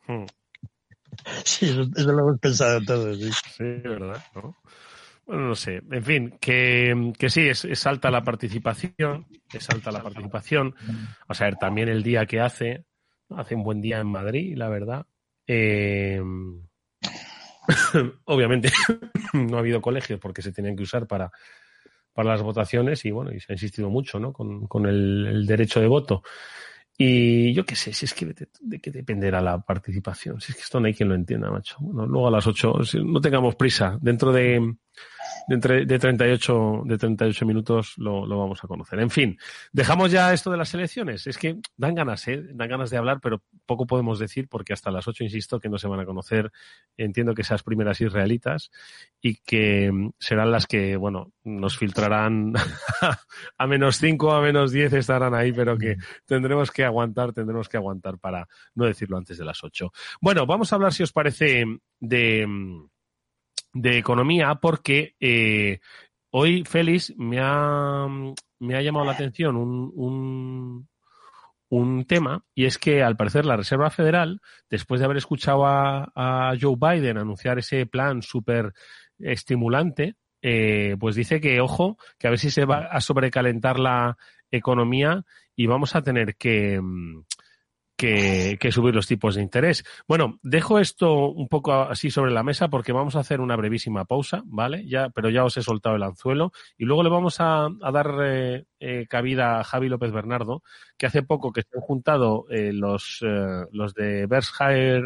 [0.07, 0.25] Hmm.
[1.43, 3.29] Sí, eso, lo hemos pensado todos, sí.
[3.57, 4.55] Sí, verdad, ¿no?
[5.25, 5.81] Bueno, no sé.
[5.91, 9.25] En fin, que, que sí, es, es, alta la participación.
[9.51, 10.75] Es alta la participación.
[11.27, 12.85] O sea, también el día que hace.
[13.29, 15.05] Hace un buen día en Madrid, la verdad.
[15.47, 16.21] Eh,
[18.25, 18.71] obviamente
[19.33, 21.31] no ha habido colegios porque se tenían que usar para,
[22.13, 24.33] para las votaciones y bueno, y se ha insistido mucho ¿no?
[24.33, 26.23] con, con el, derecho de voto.
[26.95, 30.39] Y yo qué sé, si es que de, qué dependerá la participación.
[30.39, 31.77] Si es que esto no hay quien lo entienda, macho.
[31.79, 33.97] Bueno, luego a las 8, no tengamos prisa.
[33.99, 34.75] Dentro de,
[35.47, 38.99] de, de, 38, de 38 minutos lo, lo, vamos a conocer.
[38.99, 39.37] En fin,
[39.71, 41.27] dejamos ya esto de las elecciones.
[41.27, 42.43] Es que dan ganas, ¿eh?
[42.53, 45.77] Dan ganas de hablar, pero poco podemos decir porque hasta las 8, insisto, que no
[45.77, 46.51] se van a conocer.
[46.97, 48.71] Entiendo que esas primeras israelitas
[49.21, 52.53] y que mm, serán las que, bueno, nos filtrarán
[53.57, 57.77] a menos 5, a menos 10 estarán ahí, pero que tendremos que aguantar, tendremos que
[57.77, 59.91] aguantar para no decirlo antes de las 8.
[60.21, 61.65] Bueno, vamos a hablar, si os parece,
[61.99, 62.92] de mm,
[63.73, 65.79] de economía porque eh,
[66.29, 68.07] hoy Félix me ha,
[68.59, 70.87] me ha llamado la atención un, un,
[71.69, 76.53] un, tema y es que al parecer la Reserva Federal, después de haber escuchado a,
[76.59, 78.73] Joe Biden anunciar ese plan súper
[79.19, 84.17] estimulante, eh, pues dice que, ojo, que a ver si se va a sobrecalentar la
[84.51, 85.23] economía
[85.55, 86.79] y vamos a tener que,
[87.95, 89.83] que, subir los tipos de interés.
[90.07, 94.05] Bueno, dejo esto un poco así sobre la mesa porque vamos a hacer una brevísima
[94.05, 94.85] pausa, ¿vale?
[94.87, 98.65] Ya, pero ya os he soltado el anzuelo y luego le vamos a, dar eh,
[98.79, 100.63] eh, cabida a Javi López Bernardo,
[100.97, 103.19] que hace poco que se han juntado eh, los,
[103.71, 105.03] los de Berkshire,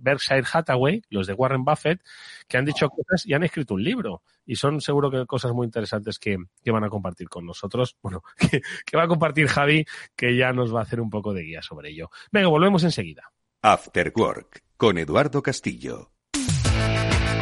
[0.00, 2.00] Berkshire Hathaway, los de Warren Buffett,
[2.48, 5.66] que han dicho cosas y han escrito un libro y son seguro que cosas muy
[5.66, 7.96] interesantes que, que van a compartir con nosotros.
[8.04, 11.32] Bueno, que, que, va a compartir Javi, que ya nos va a hacer un poco
[11.32, 12.10] de guía sobre ello.
[12.30, 13.32] Venga, volvemos enseguida.
[13.62, 16.13] After Work con Eduardo Castillo.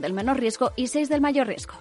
[0.00, 1.74] del menor riesgo y 6 del mayor riesgo.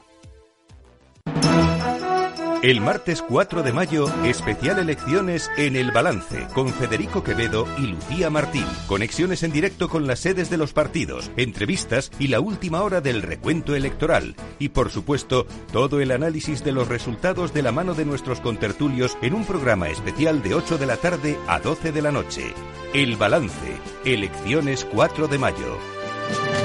[2.66, 8.32] El martes 4 de mayo, especial elecciones en El Balance, con Federico Quevedo y Lucía
[8.32, 8.66] Martín.
[8.88, 13.22] Conexiones en directo con las sedes de los partidos, entrevistas y la última hora del
[13.22, 14.36] recuento electoral.
[14.58, 19.16] Y por supuesto, todo el análisis de los resultados de la mano de nuestros contertulios
[19.22, 22.52] en un programa especial de 8 de la tarde a 12 de la noche.
[22.96, 26.65] El Balance, elecciones 4 de mayo.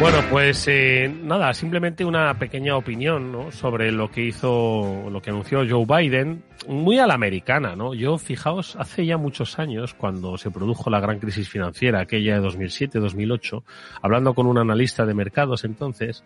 [0.00, 3.52] Bueno, pues eh, nada, simplemente una pequeña opinión ¿no?
[3.52, 7.92] sobre lo que hizo, lo que anunció Joe Biden, muy a la americana, ¿no?
[7.92, 12.48] Yo, fijaos, hace ya muchos años, cuando se produjo la gran crisis financiera, aquella de
[12.48, 13.62] 2007-2008,
[14.00, 16.24] hablando con un analista de mercados entonces,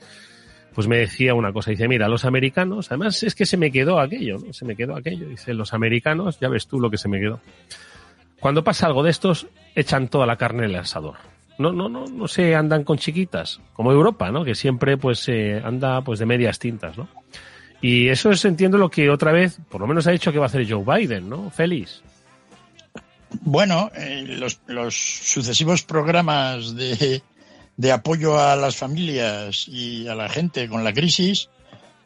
[0.72, 3.98] pues me decía una cosa, dice, mira, los americanos, además es que se me quedó
[3.98, 4.52] aquello, ¿no?
[4.52, 7.40] Se me quedó aquello, dice, los americanos, ya ves tú lo que se me quedó.
[8.38, 12.06] Cuando pasa algo de estos, echan toda la carne en el asador no, no, no,
[12.06, 14.44] no se andan con chiquitas, como Europa, ¿no?
[14.44, 17.08] Que siempre pues eh, anda pues de medias tintas, ¿no?
[17.80, 20.46] Y eso es, entiendo, lo que otra vez, por lo menos ha dicho que va
[20.46, 21.50] a hacer Joe Biden, ¿no?
[21.50, 22.02] Feliz.
[23.42, 27.22] Bueno, eh, los, los, sucesivos programas de,
[27.76, 31.50] de apoyo a las familias y a la gente con la crisis,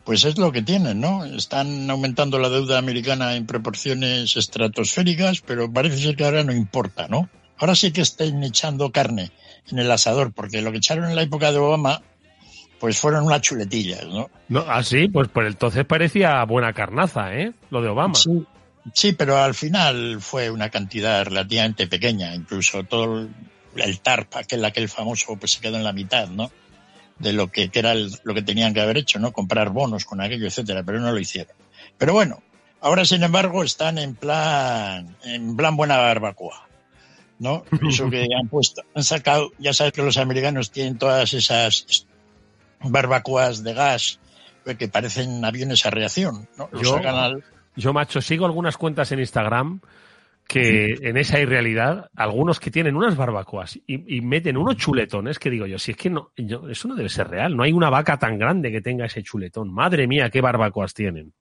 [0.04, 1.24] pues es lo que tienen, ¿no?
[1.24, 7.08] Están aumentando la deuda americana en proporciones estratosféricas, pero parece ser que ahora no importa,
[7.08, 7.28] ¿no?
[7.58, 9.32] Ahora sí que estén echando carne
[9.70, 12.02] en el asador, porque lo que echaron en la época de Obama,
[12.78, 14.30] pues fueron unas chuletillas, ¿no?
[14.48, 17.52] No, así, ah, pues por entonces parecía buena carnaza, ¿eh?
[17.70, 18.14] Lo de Obama.
[18.14, 18.46] Sí,
[18.94, 23.28] sí, pero al final fue una cantidad relativamente pequeña, incluso todo
[23.76, 26.50] el, TARP, aquel, aquel famoso, pues se quedó en la mitad, ¿no?
[27.18, 29.32] De lo que, era lo que tenían que haber hecho, ¿no?
[29.32, 31.56] Comprar bonos con aquello, etcétera, pero no lo hicieron.
[31.96, 32.40] Pero bueno,
[32.80, 36.67] ahora sin embargo están en plan, en plan buena barbacoa.
[37.38, 37.64] ¿No?
[37.88, 42.06] Eso que han puesto, han sacado, ya sabes que los americanos tienen todas esas
[42.80, 44.20] barbacoas de gas
[44.78, 46.68] que parecen aviones a reacción, ¿no?
[46.82, 47.00] yo,
[47.74, 49.80] yo, macho, sigo algunas cuentas en Instagram
[50.48, 55.66] que en esa irrealidad, algunos que tienen unas barbacoas y, meten unos chuletones que digo
[55.66, 58.38] yo, si es que no, eso no debe ser real, no hay una vaca tan
[58.38, 59.72] grande que tenga ese chuletón.
[59.72, 61.34] Madre mía, qué barbacoas tienen.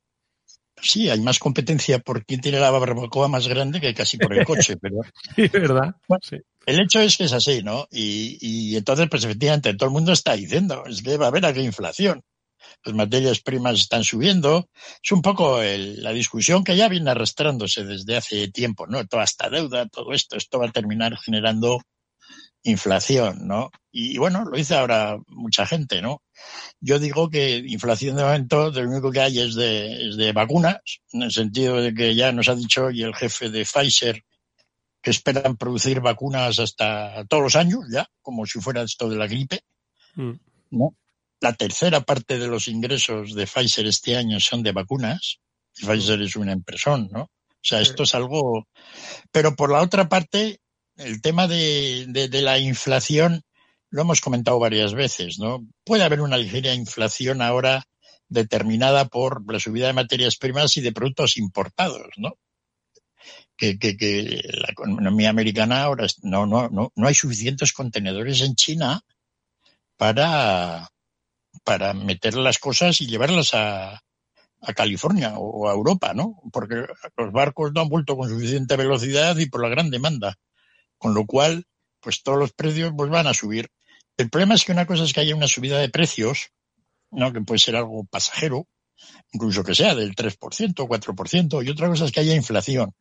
[0.82, 4.46] Sí, hay más competencia por quién tiene la barbacoa más grande que casi por el
[4.46, 5.02] coche, pero...
[5.36, 5.96] sí, ¿verdad?
[6.22, 6.38] sí.
[6.66, 7.88] El hecho es que es así, ¿no?
[7.90, 11.46] Y, y, entonces, pues efectivamente, todo el mundo está diciendo, es que va a haber
[11.46, 12.22] aquí inflación.
[12.84, 14.70] Las materias primas están subiendo.
[15.02, 19.06] Es un poco el, la discusión que ya viene arrastrándose desde hace tiempo, ¿no?
[19.08, 21.82] Toda esta deuda, todo esto, esto va a terminar generando
[22.64, 23.72] inflación, ¿no?
[23.92, 26.22] Y bueno, lo dice ahora mucha gente, ¿no?
[26.80, 30.78] Yo digo que inflación de momento, lo único que hay es de, es de vacunas,
[31.12, 34.24] en el sentido de que ya nos ha dicho hoy el jefe de Pfizer
[35.02, 39.28] que esperan producir vacunas hasta todos los años, ya, como si fuera esto de la
[39.28, 39.62] gripe,
[40.16, 40.34] mm.
[40.72, 40.96] ¿no?
[41.40, 45.40] La tercera parte de los ingresos de Pfizer este año son de vacunas.
[45.74, 47.22] Pfizer es una impresión, ¿no?
[47.22, 48.68] O sea, esto es algo.
[49.32, 50.60] Pero por la otra parte,
[50.96, 53.44] el tema de, de, la inflación
[53.90, 55.66] lo hemos comentado varias veces, ¿no?
[55.84, 57.86] Puede haber una ligera inflación ahora
[58.30, 62.38] determinada por la subida de materias primas y de productos importados, ¿no?
[63.56, 63.78] Que,
[64.54, 69.02] la economía americana ahora no, no, no, no hay suficientes contenedores en China
[69.96, 70.90] para,
[71.64, 74.04] para meter las cosas y llevarlas a,
[74.62, 76.40] a California o a Europa, ¿no?
[76.52, 80.36] Porque los barcos no han vuelto con suficiente velocidad y por la gran demanda.
[80.98, 81.66] Con lo cual,
[82.08, 83.68] pues todos los precios pues, van a subir.
[84.16, 86.52] El problema es que una cosa es que haya una subida de precios,
[87.12, 87.34] ¿no?
[87.34, 88.66] que puede ser algo pasajero,
[89.34, 92.94] incluso que sea del 3% o 4%, y otra cosa es que haya inflación,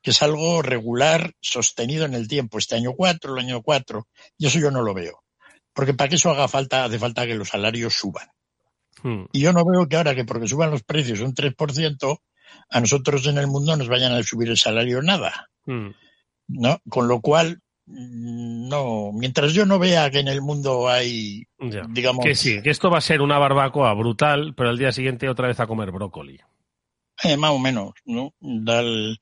[0.00, 4.06] que es algo regular, sostenido en el tiempo, este año 4, el año 4,
[4.38, 5.24] y eso yo no lo veo.
[5.74, 8.28] Porque para que eso haga falta, hace falta que los salarios suban.
[9.02, 9.24] Hmm.
[9.32, 12.18] Y yo no veo que ahora que porque suban los precios un 3%,
[12.70, 15.48] a nosotros en el mundo nos vayan a subir el salario nada.
[15.66, 15.88] Hmm.
[16.48, 16.78] ¿no?
[16.88, 21.46] Con lo cual, no, mientras yo no vea que en el mundo hay,
[21.88, 22.24] digamos...
[22.24, 25.48] Que sí, que esto va a ser una barbacoa brutal, pero al día siguiente otra
[25.48, 26.40] vez a comer brócoli.
[27.22, 28.34] Eh, más o menos, ¿no?
[28.40, 29.18] Dal...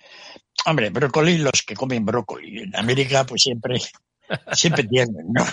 [0.67, 2.61] Hombre, brócoli, los que comen brócoli.
[2.61, 3.81] En América, pues siempre,
[4.53, 5.45] siempre tienen, ¿no?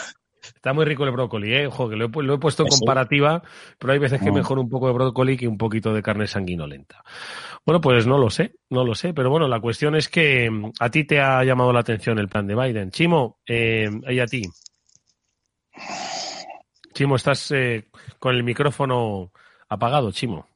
[0.55, 1.67] Está muy rico el brócoli, ¿eh?
[1.67, 3.41] Ojo, que lo he, puesto en comparativa,
[3.77, 4.36] pero hay veces que mm.
[4.36, 7.03] mejor un poco de brócoli que un poquito de carne sanguinolenta.
[7.65, 10.71] Bueno, pues no lo sé, no lo sé, pero bueno, la cuestión es que mm,
[10.79, 12.91] a ti te ha llamado la atención el plan de Biden.
[12.91, 14.43] Chimo, eh, y a ti.
[16.93, 17.88] Chimo, estás eh,
[18.19, 19.31] con el micrófono
[19.69, 20.47] apagado, Chimo.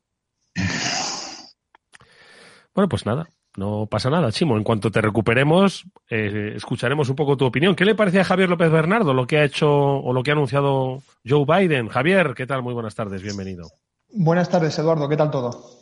[2.74, 3.28] Bueno, pues nada,
[3.58, 4.58] no pasa nada, Chimo.
[4.58, 7.76] En cuanto te recuperemos, eh, escucharemos un poco tu opinión.
[7.76, 10.34] ¿Qué le parece a Javier López Bernardo lo que ha hecho o lo que ha
[10.34, 11.90] anunciado Joe Biden?
[11.90, 12.62] Javier, ¿qué tal?
[12.62, 13.70] Muy buenas tardes, bienvenido.
[14.14, 15.08] Buenas tardes, Eduardo.
[15.10, 15.82] ¿Qué tal todo?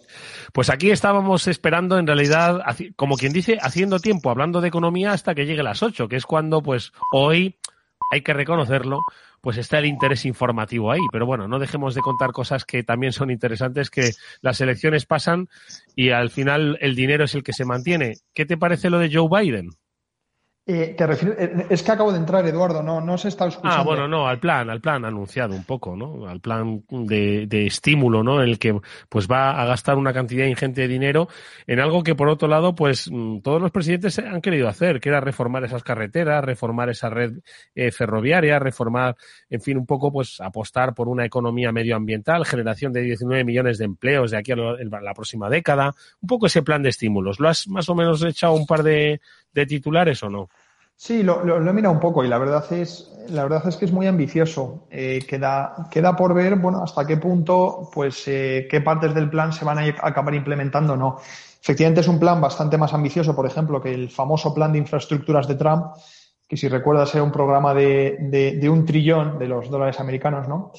[0.53, 2.63] Pues aquí estábamos esperando, en realidad,
[2.95, 6.25] como quien dice, haciendo tiempo, hablando de economía hasta que llegue las 8, que es
[6.25, 7.59] cuando, pues, hoy,
[8.11, 8.99] hay que reconocerlo,
[9.41, 11.01] pues está el interés informativo ahí.
[11.11, 15.47] Pero bueno, no dejemos de contar cosas que también son interesantes, que las elecciones pasan
[15.95, 18.15] y al final el dinero es el que se mantiene.
[18.33, 19.69] ¿Qué te parece lo de Joe Biden?
[20.71, 23.75] Eh, te eh, es que acabo de entrar, Eduardo, no, no se está escuchando.
[23.75, 26.27] Ah, bueno, no, al plan, al plan anunciado un poco, ¿no?
[26.27, 28.39] Al plan de, de estímulo, ¿no?
[28.39, 28.79] En el que
[29.09, 31.27] pues va a gastar una cantidad ingente de dinero
[31.65, 35.09] en algo que por otro lado, pues mm, todos los presidentes han querido hacer, que
[35.09, 37.39] era reformar esas carreteras, reformar esa red
[37.73, 39.15] eh, ferroviaria, reformar,
[39.49, 43.85] en fin, un poco, pues apostar por una economía medioambiental, generación de 19 millones de
[43.85, 47.39] empleos de aquí a la próxima década, un poco ese plan de estímulos.
[47.39, 49.19] ¿Lo has más o menos echado un par de,
[49.53, 50.49] de titulares o no?
[51.01, 53.85] Sí, lo, lo, he mirado un poco y la verdad es, la verdad es que
[53.85, 54.85] es muy ambicioso.
[54.91, 59.53] Eh, queda, queda por ver, bueno, hasta qué punto, pues, eh, qué partes del plan
[59.53, 61.17] se van a acabar implementando o no.
[61.61, 65.47] Efectivamente es un plan bastante más ambicioso, por ejemplo, que el famoso plan de infraestructuras
[65.47, 65.85] de Trump,
[66.45, 68.17] que si recuerdas era un programa de,
[68.59, 70.73] de, un trillón de los dólares americanos, ¿no?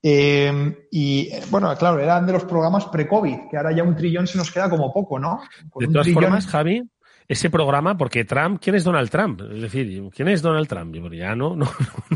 [0.00, 4.38] Eh, y bueno, claro, eran de los programas pre-COVID, que ahora ya un trillón se
[4.38, 5.40] nos queda como poco, ¿no?
[5.80, 6.88] de todas formas, Javi,
[7.26, 9.40] ese programa, porque Trump, ¿quién es Donald Trump?
[9.52, 10.94] Es decir, ¿quién es Donald Trump?
[11.12, 11.66] Ya no, no,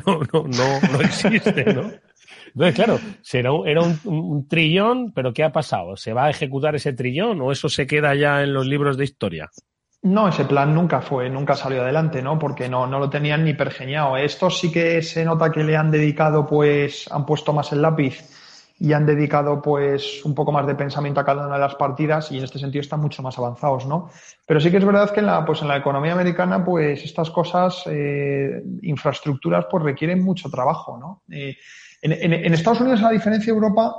[0.07, 1.91] no, no, no, existe, ¿no?
[2.73, 5.97] Claro, será era un, trillón, pero ¿qué ha pasado?
[5.97, 9.05] ¿Se va a ejecutar ese trillón o eso se queda ya en los libros de
[9.05, 9.51] historia?
[10.03, 12.39] No, ese plan nunca fue, nunca salió adelante, ¿no?
[12.39, 14.17] Porque no, no lo tenían ni pergeñado.
[14.17, 18.23] Esto sí que se nota que le han dedicado, pues, han puesto más el lápiz
[18.81, 22.31] y han dedicado pues un poco más de pensamiento a cada una de las partidas
[22.31, 24.11] y en este sentido están mucho más avanzados, ¿no?
[24.47, 27.31] Pero sí que es verdad que en la, pues en la economía americana pues estas
[27.31, 31.23] cosas, eh, infraestructuras pues requieren mucho trabajo, ¿no?
[31.31, 31.57] Eh,
[32.03, 33.93] en, en, Estados Unidos, a diferencia de Europa,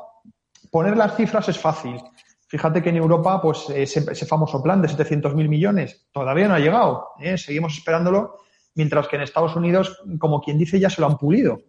[0.71, 1.99] poner las cifras es fácil.
[2.47, 6.59] Fíjate que en Europa, pues ese, ese famoso plan de 700.000 millones todavía no ha
[6.59, 7.09] llegado.
[7.19, 7.37] ¿eh?
[7.37, 8.37] Seguimos esperándolo,
[8.73, 11.59] mientras que en Estados Unidos, como quien dice, ya se lo han pulido.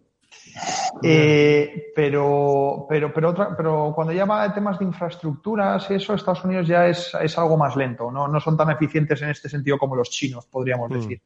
[1.03, 6.43] Eh, pero, pero, pero, otra, pero cuando ya va de temas de infraestructuras, eso, Estados
[6.43, 8.27] Unidos ya es, es algo más lento, ¿no?
[8.27, 10.93] no son tan eficientes en este sentido como los chinos, podríamos mm.
[10.93, 11.21] decir.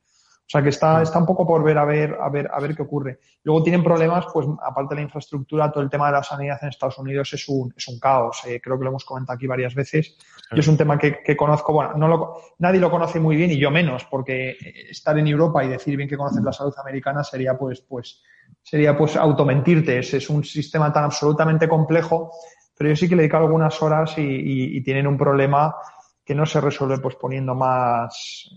[0.47, 1.01] O sea que está, mm.
[1.03, 3.19] está un poco por ver a ver, a ver, a ver qué ocurre.
[3.43, 6.69] Luego tienen problemas, pues aparte de la infraestructura, todo el tema de la sanidad en
[6.69, 8.43] Estados Unidos es un, es un caos.
[8.45, 10.15] Eh, creo que lo hemos comentado aquí varias veces.
[10.51, 13.51] Y es un tema que, que conozco, bueno, no lo, nadie lo conoce muy bien
[13.51, 14.55] y yo menos, porque
[14.89, 18.21] estar en Europa y decir bien que conoces la salud americana sería pues, pues,
[18.61, 19.97] sería pues automentirte.
[19.97, 22.31] Es, es un sistema tan absolutamente complejo,
[22.77, 25.75] pero yo sí que le dedico algunas horas y, y, tienen un problema
[26.23, 28.49] que no se resuelve pues poniendo más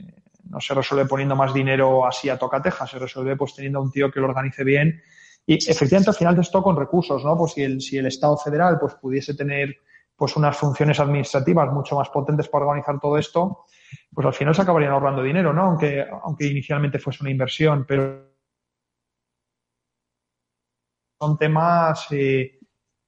[0.49, 3.91] no se resuelve poniendo más dinero así a tocateja, se resuelve pues teniendo a un
[3.91, 5.01] tío que lo organice bien
[5.47, 7.37] y efectivamente al final de esto con recursos, ¿no?
[7.37, 9.77] Pues si el, si el Estado federal pues pudiese tener
[10.15, 13.65] pues unas funciones administrativas mucho más potentes para organizar todo esto,
[14.13, 15.63] pues al final se acabarían ahorrando dinero, ¿no?
[15.63, 18.29] Aunque, aunque inicialmente fuese una inversión, pero
[21.19, 22.58] son temas eh,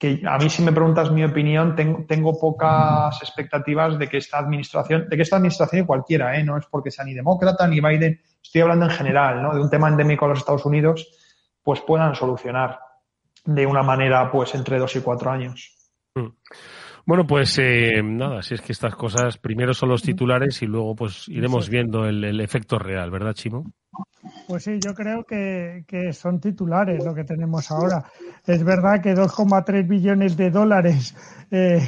[0.01, 5.07] que a mí si me preguntas mi opinión tengo, pocas expectativas de que esta administración,
[5.11, 6.43] de que esta administración cualquiera, ¿eh?
[6.43, 9.55] no es porque sea ni demócrata ni Biden, estoy hablando en general, ¿no?
[9.55, 11.07] de un tema endémico a los Estados Unidos,
[11.63, 12.81] pues puedan solucionar
[13.45, 15.77] de una manera pues entre dos y cuatro años.
[16.15, 16.29] Mm.
[17.07, 20.95] Bueno, pues eh, nada, si es que estas cosas primero son los titulares y luego
[20.95, 23.65] pues iremos viendo el, efecto real, ¿verdad, Chimo?
[24.47, 28.05] Pues sí, yo creo que, son titulares lo que tenemos ahora.
[28.47, 31.17] Es verdad que 2,3 billones de dólares
[31.51, 31.81] eh,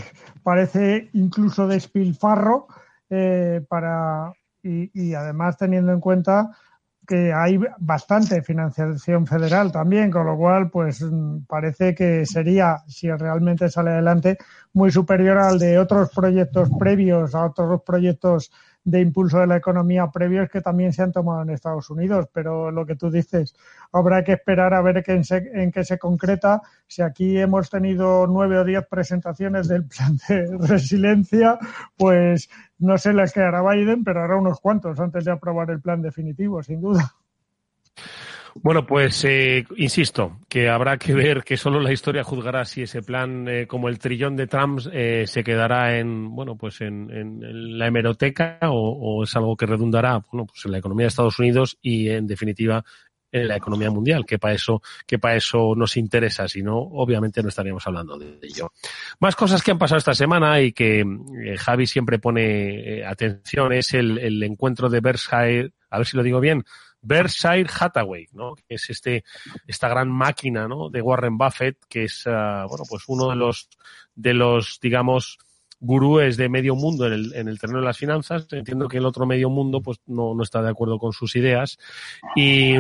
[0.43, 2.67] parece incluso despilfarro
[3.11, 6.51] eh, para y, y además teniendo en cuenta
[7.07, 13.11] que hay bastante financiación federal también, con lo cual, pues mm, parece que sería, si
[13.11, 14.39] realmente sale adelante,
[14.73, 18.51] muy superior al de otros proyectos previos, a otros proyectos
[18.85, 22.29] de impulso de la economía previos que también se han tomado en Estados Unidos.
[22.33, 23.55] Pero lo que tú dices,
[23.93, 26.63] habrá que esperar a ver en, en qué se concreta.
[26.87, 31.59] Si aquí hemos tenido nueve o diez presentaciones del plan de resiliencia,
[31.97, 36.03] pues no sé les quedará Biden, pero hará unos cuantos antes de aprobar el plan
[36.03, 37.15] definitivo, sin duda.
[38.55, 43.03] Bueno, pues eh, insisto, que habrá que ver que solo la historia juzgará si ese
[43.03, 47.79] plan, eh, como el trillón de Trump, eh, se quedará en, bueno, pues en, en
[47.79, 51.39] la hemeroteca o, o, es algo que redundará, bueno, pues en la economía de Estados
[51.39, 52.85] Unidos y, en definitiva,
[53.33, 57.43] en la economía mundial, que para eso, que para eso nos interesa, si no, obviamente
[57.43, 58.73] no estaríamos hablando de ello.
[59.21, 63.73] Más cosas que han pasado esta semana y que eh, Javi siempre pone eh, atención
[63.73, 66.65] es el, el encuentro de Berkshire, a ver si lo digo bien,
[67.03, 68.55] Berkshire Hathaway, ¿no?
[68.55, 69.25] Que es este,
[69.67, 70.89] esta gran máquina, ¿no?
[70.89, 73.69] De Warren Buffett, que es, uh, bueno, pues uno de los,
[74.15, 75.39] de los, digamos,
[75.83, 78.47] gurúes de medio mundo en el, en el terreno de las finanzas.
[78.53, 81.77] Entiendo que el otro medio mundo pues no, no está de acuerdo con sus ideas
[82.37, 82.75] y,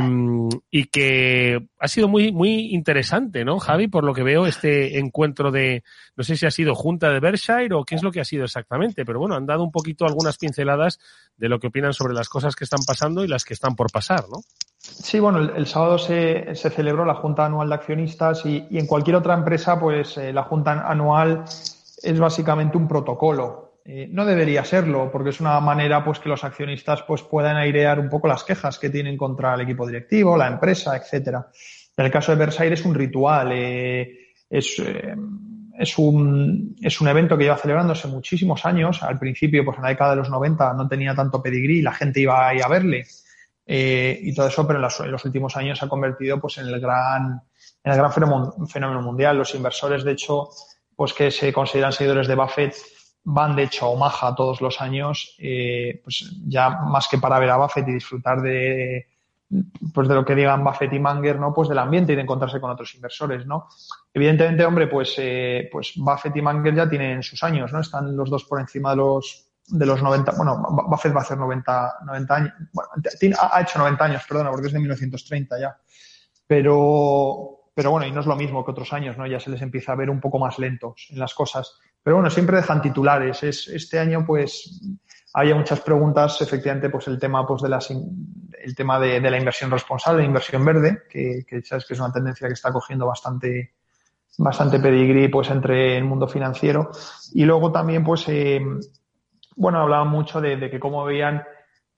[0.70, 3.88] y, que ha sido muy, muy interesante, ¿no, Javi?
[3.88, 5.82] Por lo que veo, este encuentro de,
[6.16, 8.44] no sé si ha sido junta de Berkshire o qué es lo que ha sido
[8.44, 11.00] exactamente, pero bueno, han dado un poquito algunas pinceladas
[11.36, 13.90] de lo que opinan sobre las cosas que están pasando y las que están por
[13.90, 14.42] pasar, ¿no?
[14.78, 18.86] Sí, bueno, el, sábado se, se, celebró la Junta Anual de Accionistas y, y en
[18.86, 21.44] cualquier otra empresa, pues eh, la Junta Anual
[22.03, 23.72] es básicamente un protocolo.
[23.84, 27.98] Eh, no debería serlo, porque es una manera pues que los accionistas pues puedan airear
[27.98, 31.48] un poco las quejas que tienen contra el equipo directivo, la empresa, etcétera.
[31.96, 35.16] En el caso de Versailles es un ritual, eh, es, eh,
[35.78, 39.03] es, un, es un evento que lleva celebrándose muchísimos años.
[39.03, 42.20] Al principio, pues en la década de los 90 no tenía tanto pedigrí, la gente
[42.20, 43.05] iba ahí a verle
[43.64, 46.66] y todo eso, pero en los, en los, últimos años se ha convertido pues en
[46.66, 47.40] el gran,
[47.82, 49.38] en el gran fenómeno mundial.
[49.38, 50.50] Los inversores, de hecho,
[51.03, 52.76] pues que se consideran seguidores de Buffett
[53.24, 57.50] van de hecho a Omaha todos los años, eh, pues ya más que para ver
[57.50, 59.09] a Buffett y disfrutar de
[59.92, 61.53] pues de lo que digan Buffett y Manger, ¿no?
[61.53, 63.66] Pues del ambiente y de encontrarse con otros inversores, ¿no?
[64.14, 67.80] Evidentemente, hombre, pues, eh, pues Buffett y Manger ya tienen sus años, ¿no?
[67.80, 71.36] Están los dos por encima de los de los 90, bueno, Buffett va a hacer
[71.36, 72.53] 90, 90 años,
[73.40, 75.76] ha hecho 90 años, perdona, porque es de 1930 ya.
[76.46, 79.27] Pero, pero bueno, y no es lo mismo que otros años, ¿no?
[79.27, 81.79] Ya se les empieza a ver un poco más lentos en las cosas.
[82.03, 83.43] Pero bueno, siempre dejan titulares.
[83.43, 84.81] Es, este año, pues,
[85.33, 89.39] había muchas preguntas, efectivamente, pues el tema, pues, de las, el tema de, de la
[89.39, 93.73] inversión responsable, inversión verde, que, que, sabes que es una tendencia que está cogiendo bastante,
[94.37, 96.91] bastante pedigrí, pues, entre el mundo financiero.
[97.33, 98.61] Y luego también, pues, eh,
[99.57, 101.43] bueno, hablaban mucho de, de que cómo veían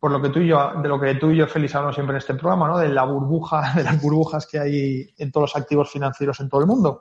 [0.04, 2.12] por lo que tú y yo, de lo que tú y yo, Félix, hablamos siempre
[2.12, 2.76] en este programa, ¿no?
[2.76, 6.60] De la burbuja, de las burbujas que hay en todos los activos financieros en todo
[6.60, 7.00] el mundo.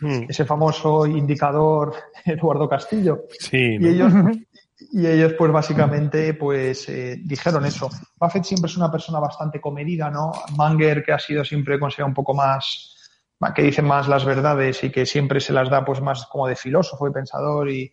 [0.00, 0.24] Mm.
[0.28, 1.94] Ese famoso indicador
[2.24, 3.22] Eduardo Castillo.
[3.38, 3.78] Sí.
[3.78, 3.86] ¿no?
[3.86, 4.12] Y ellos,
[4.92, 7.88] y ellos, pues básicamente, pues eh, dijeron eso.
[8.16, 10.32] Buffett siempre es una persona bastante comedida, ¿no?
[10.56, 12.96] Manger, que ha sido siempre considerado un poco más,
[13.54, 16.56] que dice más las verdades y que siempre se las da, pues más como de
[16.56, 17.92] filósofo y pensador y,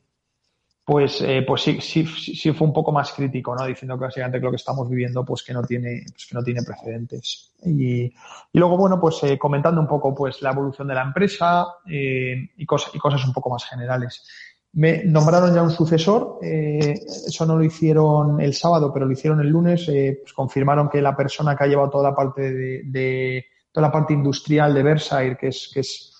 [0.87, 3.65] pues, eh, pues sí, sí, sí, fue un poco más crítico, ¿no?
[3.65, 6.63] Diciendo que básicamente lo que estamos viviendo, pues que no tiene, pues que no tiene
[6.63, 7.51] precedentes.
[7.65, 8.13] Y, y
[8.53, 12.65] luego, bueno, pues eh, comentando un poco, pues la evolución de la empresa eh, y,
[12.65, 14.25] cosas, y cosas un poco más generales.
[14.71, 19.41] Me nombraron ya un sucesor, eh, eso no lo hicieron el sábado, pero lo hicieron
[19.41, 23.45] el lunes, pues confirmaron que la persona que ha llevado toda la parte de, de
[23.73, 26.16] toda la parte industrial de Versailles, que es, que es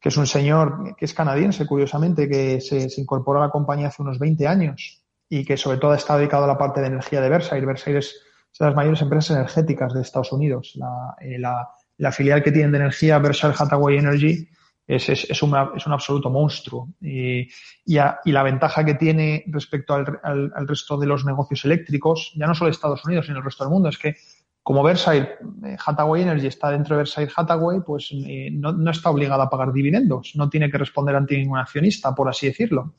[0.00, 3.88] que es un señor que es canadiense, curiosamente, que se, se, incorporó a la compañía
[3.88, 7.20] hace unos 20 años y que sobre todo está dedicado a la parte de energía
[7.20, 7.66] de Versailles.
[7.66, 8.16] Versailles
[8.52, 10.72] es de las mayores empresas energéticas de Estados Unidos.
[10.76, 14.48] La, eh, la, filial que tienen de energía, Versailles Hathaway Energy,
[14.86, 16.88] es, es, es, una, es un absoluto monstruo.
[17.00, 17.42] Y,
[17.84, 17.94] y,
[18.32, 22.54] la ventaja que tiene respecto al, al, al resto de los negocios eléctricos, ya no
[22.54, 24.16] solo de Estados Unidos, sino el resto del mundo, es que
[24.62, 25.28] como Versailles,
[25.64, 29.72] eh, Hathaway Energy está dentro de Versailles Hathaway, pues eh, no, está obligada a pagar
[29.72, 32.94] dividendos, no tiene que responder ante ningún accionista, por así decirlo.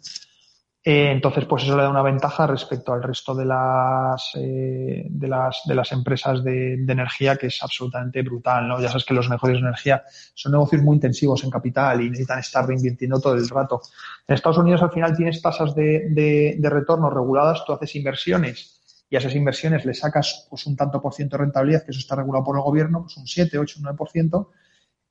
[0.84, 5.28] Eh, entonces, pues eso le da una ventaja respecto al resto de las, eh, de
[5.28, 8.82] las, de las empresas de, de, energía que es absolutamente brutal, ¿no?
[8.82, 10.04] Ya sabes que los negocios de energía
[10.34, 13.80] son negocios muy intensivos en capital y necesitan estar reinvirtiendo todo el rato.
[14.28, 18.81] En Estados Unidos al final tienes tasas de, de, de retorno reguladas, tú haces inversiones
[19.12, 22.00] y a esas inversiones le sacas pues un tanto por ciento de rentabilidad, que eso
[22.00, 24.48] está regulado por el gobierno, pues un 7, 8, 9%,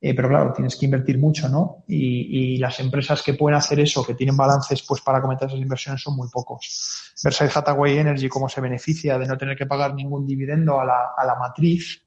[0.01, 1.83] eh, pero claro, tienes que invertir mucho, ¿no?
[1.87, 6.01] Y, las empresas que pueden hacer eso, que tienen balances pues para cometer esas inversiones
[6.01, 7.13] son muy pocos.
[7.23, 11.11] Versailles Hathaway Energy, cómo se beneficia de no tener que pagar ningún dividendo a la,
[11.15, 12.01] a la matriz.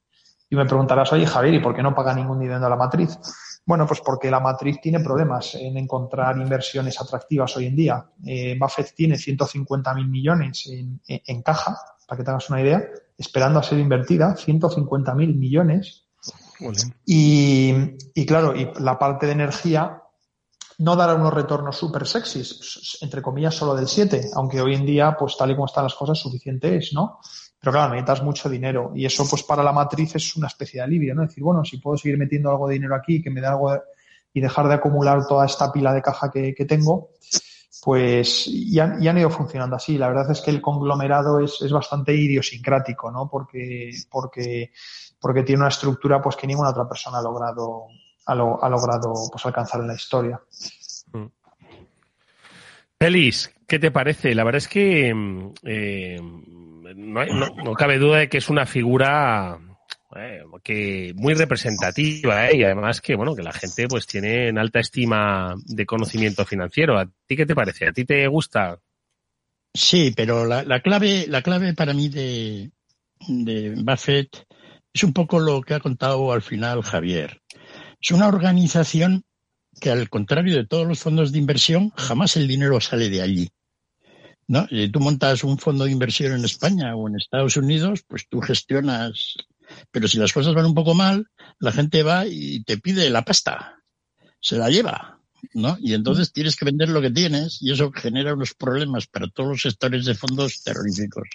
[0.50, 3.16] Y me preguntarás, oye Javier, ¿y por qué no paga ningún dividendo a la matriz?
[3.66, 8.06] Bueno, pues porque la matriz tiene problemas en encontrar inversiones atractivas hoy en día.
[8.24, 11.74] Eh, Buffett tiene 150 mil millones en, en, en, caja,
[12.06, 12.82] para que te hagas una idea,
[13.16, 16.04] esperando a ser invertida, 150 mil millones.
[17.06, 17.72] Y,
[18.14, 20.02] y, claro, y la parte de energía
[20.78, 25.16] no dará unos retornos súper sexys, entre comillas solo del 7, aunque hoy en día,
[25.18, 27.20] pues tal y como están las cosas, suficiente es, ¿no?
[27.64, 30.84] Pero claro, necesitas mucho dinero y eso pues para la matriz es una especie de
[30.84, 31.22] alivio, ¿no?
[31.22, 33.74] Es decir, bueno, si puedo seguir metiendo algo de dinero aquí, que me dé algo
[34.34, 37.08] y dejar de acumular toda esta pila de caja que, que tengo,
[37.82, 39.96] pues y han, ido funcionando así.
[39.96, 43.30] La verdad es que el conglomerado es, es bastante idiosincrático, ¿no?
[43.30, 44.70] Porque, porque,
[45.18, 47.86] porque tiene una estructura pues que ninguna otra persona ha logrado,
[48.26, 50.38] ha, logrado pues, alcanzar en la historia.
[51.14, 51.26] Mm.
[52.98, 54.34] Feliz, ¿qué te parece?
[54.34, 56.20] La verdad es que mm, eh,
[56.94, 59.58] no, cabe duda de que es una figura
[60.16, 64.58] eh, que muy representativa eh, y además que bueno que la gente pues tiene en
[64.58, 66.98] alta estima de conocimiento financiero.
[66.98, 67.88] ¿A ti qué te parece?
[67.88, 68.78] ¿A ti te gusta?
[69.72, 72.70] Sí, pero la, la clave la clave para mí de,
[73.28, 74.46] de Buffett
[74.92, 77.42] es un poco lo que ha contado al final Javier.
[78.00, 79.24] Es una organización
[79.80, 83.50] que al contrario de todos los fondos de inversión, jamás el dinero sale de allí.
[84.46, 84.66] ¿No?
[84.70, 88.40] Y tú montas un fondo de inversión en España o en Estados Unidos, pues tú
[88.40, 89.34] gestionas.
[89.90, 91.26] Pero si las cosas van un poco mal,
[91.58, 93.82] la gente va y te pide la pasta.
[94.40, 95.20] Se la lleva.
[95.52, 95.76] ¿no?
[95.80, 99.50] Y entonces tienes que vender lo que tienes y eso genera unos problemas para todos
[99.50, 101.28] los sectores de fondos terroríficos.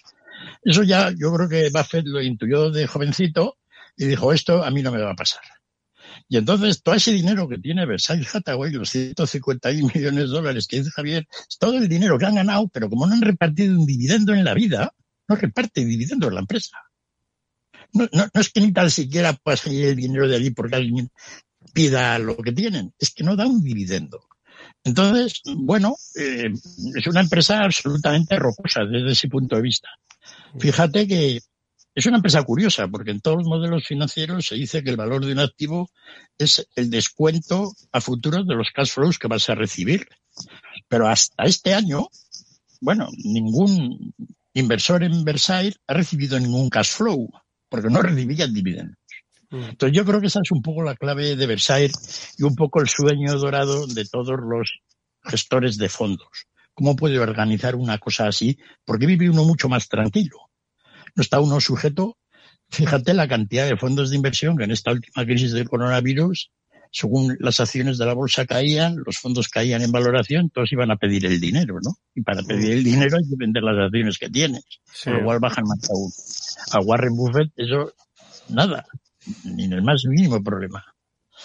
[0.63, 3.57] Eso ya yo creo que Buffett lo intuyó de jovencito
[3.95, 5.41] y dijo, esto a mí no me va a pasar.
[6.27, 10.77] Y entonces todo ese dinero que tiene Versailles Hathaway, los 150 millones de dólares que
[10.77, 13.85] dice Javier, es todo el dinero que han ganado, pero como no han repartido un
[13.85, 14.93] dividendo en la vida,
[15.27, 16.77] no reparte dividendo en la empresa.
[17.93, 21.09] No, no, es que ni tal siquiera pueda salir el dinero de allí porque alguien
[21.73, 24.27] pida lo que tienen, es que no da un dividendo.
[24.83, 26.49] Entonces, bueno, eh,
[26.95, 29.89] es una empresa absolutamente rocosa desde ese punto de vista.
[30.57, 31.39] Fíjate que
[31.95, 35.25] es una empresa curiosa porque en todos los modelos financieros se dice que el valor
[35.25, 35.89] de un activo
[36.37, 40.07] es el descuento a futuro de los cash flows que vas a recibir.
[40.87, 42.07] Pero hasta este año,
[42.79, 44.13] bueno, ningún
[44.53, 47.29] inversor en Versailles ha recibido ningún cash flow
[47.67, 48.97] porque no recibían dividendos.
[49.49, 49.63] Mm.
[49.63, 52.81] Entonces yo creo que esa es un poco la clave de Versailles y un poco
[52.81, 54.79] el sueño dorado de todos los
[55.23, 56.47] gestores de fondos.
[56.73, 58.57] ¿Cómo puede organizar una cosa así?
[58.85, 60.48] Porque vive uno mucho más tranquilo
[61.15, 62.17] está uno sujeto.
[62.69, 66.51] Fíjate la cantidad de fondos de inversión que en esta última crisis del coronavirus,
[66.91, 70.97] según las acciones de la bolsa caían, los fondos caían en valoración, todos iban a
[70.97, 71.95] pedir el dinero, ¿no?
[72.13, 74.63] Y para pedir el dinero hay que vender las acciones que tienes,
[75.03, 76.11] con lo cual bajan más aún.
[76.71, 77.93] A Warren Buffett eso,
[78.49, 78.85] nada,
[79.43, 80.83] ni en el más mínimo problema.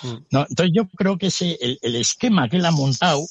[0.02, 0.16] Mm.
[0.30, 3.24] No, entonces yo creo que ese, el, el esquema que él ha montado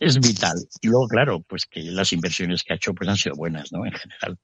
[0.00, 0.56] es vital.
[0.80, 3.84] Y luego, claro, pues que las inversiones que ha hecho pues han sido buenas, ¿no?
[3.84, 4.38] En general.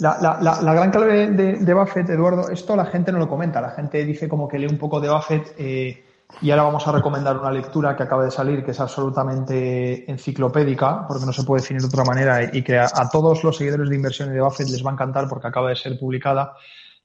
[0.00, 3.60] La, la, gran clave de, Buffett, Eduardo, esto la gente no lo comenta.
[3.60, 6.04] La gente dice como que lee un poco de Buffett eh,
[6.40, 11.06] y ahora vamos a recomendar una lectura que acaba de salir que es absolutamente enciclopédica,
[11.06, 13.96] porque no se puede definir de otra manera y que a, todos los seguidores de
[13.96, 16.54] inversiones de Buffett les va a encantar porque acaba de ser publicada.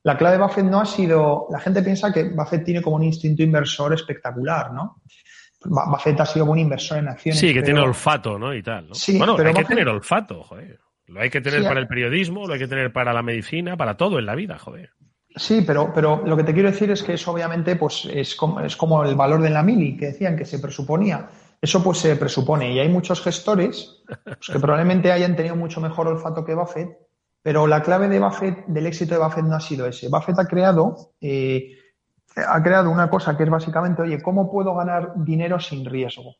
[0.02, 1.48] La clave de Buffett no ha sido.
[1.52, 5.02] La gente piensa que Buffett tiene como un instinto inversor espectacular, ¿no?
[5.64, 7.40] Buffett ha sido buen inversor en acciones.
[7.40, 8.54] Sí, que tiene olfato, ¿no?
[8.54, 8.88] Y tal.
[8.88, 8.96] ¿no?
[8.96, 10.80] Sí, bueno, hay que tener olfato, joder.
[11.10, 13.98] Lo hay que tener para el periodismo, lo hay que tener para la medicina, para
[13.98, 14.92] todo en la vida, joder.
[15.36, 18.60] Sí, pero, pero lo que te quiero decir es que eso obviamente pues, es, como,
[18.60, 21.30] es como el valor de la mili que decían que se presuponía.
[21.62, 26.08] Eso pues se presupone y hay muchos gestores pues, que probablemente hayan tenido mucho mejor
[26.08, 26.98] olfato que Buffett,
[27.42, 30.10] pero la clave de Buffett, del éxito de Buffett no ha sido ese.
[30.10, 31.72] Buffett ha creado, eh,
[32.36, 36.36] ha creado una cosa que es básicamente, oye, ¿cómo puedo ganar dinero sin riesgo?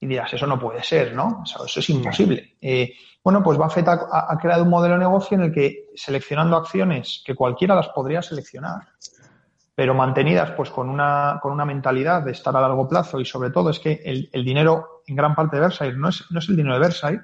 [0.00, 1.42] Y dirás, eso no puede ser, ¿no?
[1.44, 2.56] eso es imposible.
[2.60, 2.92] Eh,
[3.22, 7.34] bueno, pues Buffett ha, creado un modelo de negocio en el que seleccionando acciones que
[7.34, 8.88] cualquiera las podría seleccionar,
[9.74, 13.50] pero mantenidas pues con una, con una mentalidad de estar a largo plazo y sobre
[13.50, 16.56] todo es que el, dinero en gran parte de Versailles no es, no es el
[16.56, 17.20] dinero de Versailles,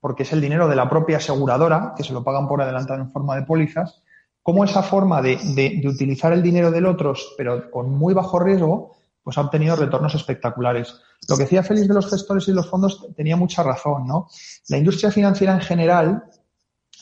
[0.00, 3.10] porque es el dinero de la propia aseguradora, que se lo pagan por adelantado en
[3.10, 4.02] forma de pólizas,
[4.42, 8.96] cómo esa forma de, de utilizar el dinero del otro, pero con muy bajo riesgo,
[9.22, 11.00] pues ha obtenido retornos espectaculares.
[11.28, 14.28] Lo que decía Félix de los gestores y los fondos tenía mucha razón, ¿no?
[14.68, 16.24] La industria financiera en general,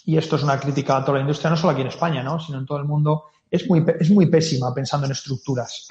[0.05, 2.39] y esto es una crítica a toda la industria, no solo aquí en España, ¿no?
[2.39, 5.87] sino en todo el mundo, es muy, es muy pésima pensando en estructuras.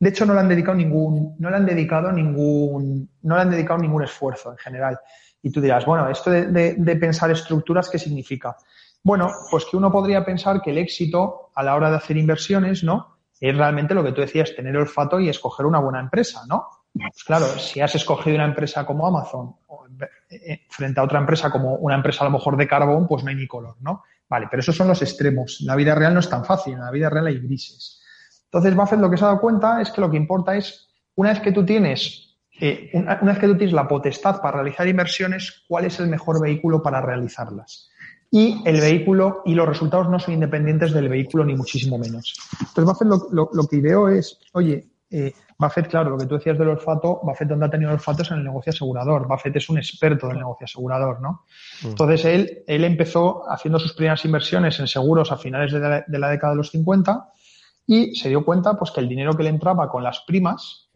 [0.00, 3.50] De hecho, no le han dedicado ningún, no le han dedicado ningún, no le han
[3.50, 4.98] dedicado ningún esfuerzo en general.
[5.42, 8.56] Y tú dirás, bueno, esto de, de pensar estructuras, ¿qué significa?
[9.02, 12.84] Bueno, pues que uno podría pensar que el éxito a la hora de hacer inversiones,
[12.84, 13.18] ¿no?
[13.40, 16.66] Es realmente lo que tú decías, tener olfato y escoger una buena empresa, ¿no?
[17.26, 19.54] Claro, si has escogido una empresa como Amazon
[20.30, 23.30] eh, frente a otra empresa como una empresa a lo mejor de carbón, pues no
[23.30, 24.02] hay ni color, ¿no?
[24.28, 25.60] Vale, pero esos son los extremos.
[25.62, 28.02] La vida real no es tan fácil, en la vida real hay grises.
[28.44, 31.30] Entonces, Buffett lo que se ha dado cuenta es que lo que importa es, una
[31.30, 35.64] vez que tú tienes, eh, una, vez que tú tienes la potestad para realizar inversiones,
[35.68, 37.90] cuál es el mejor vehículo para realizarlas.
[38.30, 42.34] Y el vehículo y los resultados no son independientes del vehículo, ni muchísimo menos.
[42.60, 46.68] Entonces, Buffett lo, que ideó es, oye, eh, Buffett, claro, lo que tú decías del
[46.68, 49.26] olfato, Buffett donde ha tenido olfato es en el negocio asegurador.
[49.26, 51.44] Buffett es un experto del negocio asegurador, ¿no?
[51.82, 51.88] Mm.
[51.88, 56.18] Entonces él, él empezó haciendo sus primeras inversiones en seguros a finales de la, de
[56.18, 57.32] la década de los 50
[57.88, 60.88] y se dio cuenta pues que el dinero que le entraba con las primas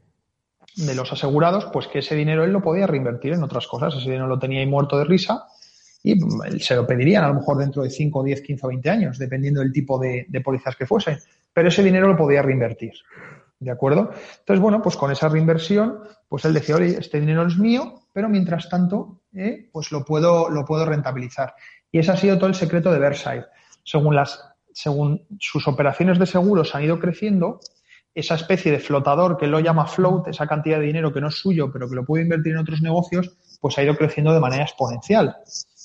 [0.76, 3.94] de los asegurados, pues que ese dinero él lo podía reinvertir en otras cosas.
[3.94, 5.44] Ese dinero lo tenía ahí muerto de risa
[6.04, 6.20] y
[6.60, 9.60] se lo pedirían a lo mejor dentro de 5, 10, 15 o 20 años, dependiendo
[9.60, 11.18] del tipo de, de pólizas que fuesen.
[11.52, 12.92] Pero ese dinero lo podía reinvertir.
[13.62, 14.10] ¿De acuerdo?
[14.40, 18.28] Entonces, bueno, pues con esa reinversión, pues él decía, oye, este dinero es mío, pero
[18.28, 21.54] mientras tanto, eh, pues lo puedo, lo puedo rentabilizar.
[21.92, 23.46] Y ese ha sido todo el secreto de Versailles.
[23.84, 27.60] Según, las, según sus operaciones de seguros han ido creciendo,
[28.12, 31.28] esa especie de flotador que él lo llama float, esa cantidad de dinero que no
[31.28, 34.40] es suyo, pero que lo puede invertir en otros negocios, pues ha ido creciendo de
[34.40, 35.36] manera exponencial.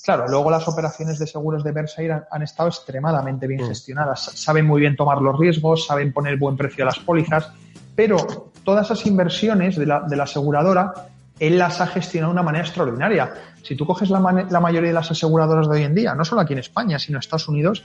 [0.04, 3.68] Claro, luego las operaciones de seguros de Versailles han, estado extremadamente bien mm.
[3.68, 4.22] gestionadas.
[4.22, 7.52] Saben muy bien tomar los riesgos, saben poner buen precio a las pólizas,
[7.98, 10.94] pero todas esas inversiones de la, de la aseguradora,
[11.40, 13.34] él las ha gestionado de una manera extraordinaria.
[13.64, 16.42] Si tú coges la, la, mayoría de las aseguradoras de hoy en día, no solo
[16.42, 17.82] aquí en España, sino en Estados Unidos,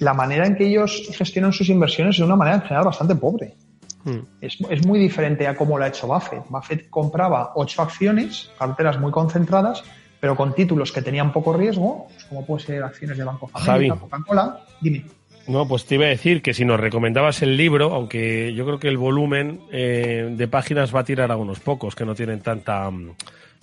[0.00, 3.14] la manera en que ellos gestionan sus inversiones es de una manera en general bastante
[3.14, 3.56] pobre.
[4.04, 4.18] Mm.
[4.42, 6.44] Es, es, muy diferente a cómo lo ha hecho Buffett.
[6.50, 9.82] Buffett compraba ocho acciones, carteras muy concentradas,
[10.20, 13.94] pero con títulos que tenían poco riesgo, pues como puede ser acciones de Banco Familia,
[13.94, 14.60] Coca-Cola.
[14.82, 15.06] Dime.
[15.46, 18.78] No, pues te iba a decir que si nos recomendabas el libro, aunque yo creo
[18.78, 22.40] que el volumen eh, de páginas va a tirar a unos pocos que no tienen
[22.40, 22.90] tanta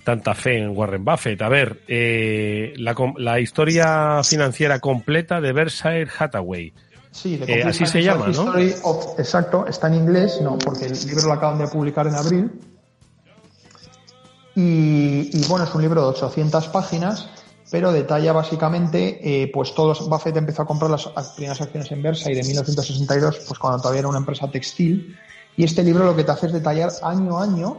[0.03, 1.41] tanta fe en Warren Buffett.
[1.41, 6.73] A ver, eh, la, la, historia financiera completa de Berkshire Hathaway.
[7.11, 8.57] Sí, eh, así se llama, ¿no?
[8.57, 12.51] exacto, está en inglés, no, porque el libro lo acaban de publicar en abril
[14.55, 17.29] y, bueno, es un libro de 800 páginas,
[17.71, 22.29] pero detalla básicamente, eh, pues todos, Buffett empezó a comprar las primeras acciones en Versa
[22.29, 25.17] y de 1962, pues cuando todavía era una empresa textil.
[25.55, 27.77] Y este libro lo que te hace es detallar año a año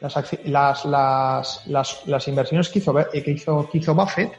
[0.00, 4.32] las, las, las, las, inversiones que hizo, eh, que, hizo, que hizo Buffett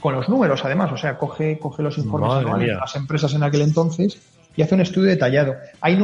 [0.00, 0.92] con los números, además.
[0.92, 4.18] O sea, coge, coge los informes de las empresas en aquel entonces
[4.56, 5.54] y hace un estudio detallado.
[5.80, 5.98] Hay,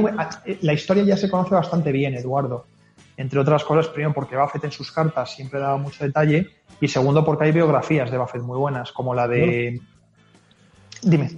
[0.47, 2.65] eh, la historia ya se conoce bastante bien, Eduardo
[3.21, 6.49] entre otras cosas, primero porque Buffett en sus cartas siempre daba mucho detalle
[6.81, 9.79] y segundo porque hay biografías de Buffett muy buenas, como la de...
[11.03, 11.31] Dime.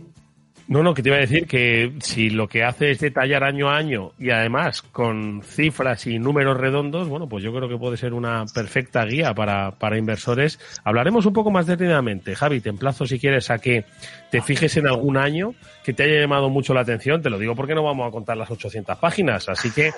[0.68, 3.68] No, no, que te iba a decir que si lo que hace es detallar año
[3.68, 7.97] a año y además con cifras y números redondos, bueno, pues yo creo que puede
[7.97, 10.61] ser una perfecta guía para, para inversores.
[10.85, 12.37] Hablaremos un poco más detenidamente.
[12.37, 13.85] Javi, te emplazo si quieres a que
[14.30, 15.55] te fijes en algún año
[15.85, 17.20] que te haya llamado mucho la atención.
[17.22, 19.91] Te lo digo porque no vamos a contar las 800 páginas, así que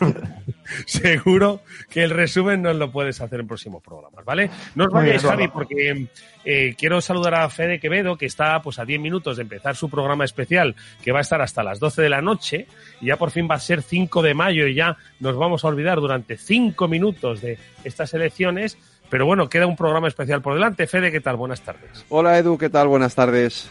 [0.86, 1.60] seguro
[1.90, 4.50] que el resumen nos lo puedes hacer en próximos programas, ¿vale?
[4.74, 6.08] No os vayáis, Javi, porque
[6.44, 9.88] eh, quiero saludar a Fede Quevedo, que está pues a 10 minutos de empezar su
[9.88, 12.66] programa especial, que va a estar hasta las 12 de la noche,
[13.00, 15.68] y ya por fin va a ser 5 de mayo y ya nos vamos a
[15.68, 18.78] olvidar durante 5 minutos de estas elecciones.
[19.08, 20.86] Pero bueno, queda un programa especial por delante.
[20.88, 21.36] Fede, ¿qué tal?
[21.36, 22.04] Buenas tardes.
[22.08, 22.88] Hola Edu, ¿qué tal?
[22.88, 23.70] Buenas tardes.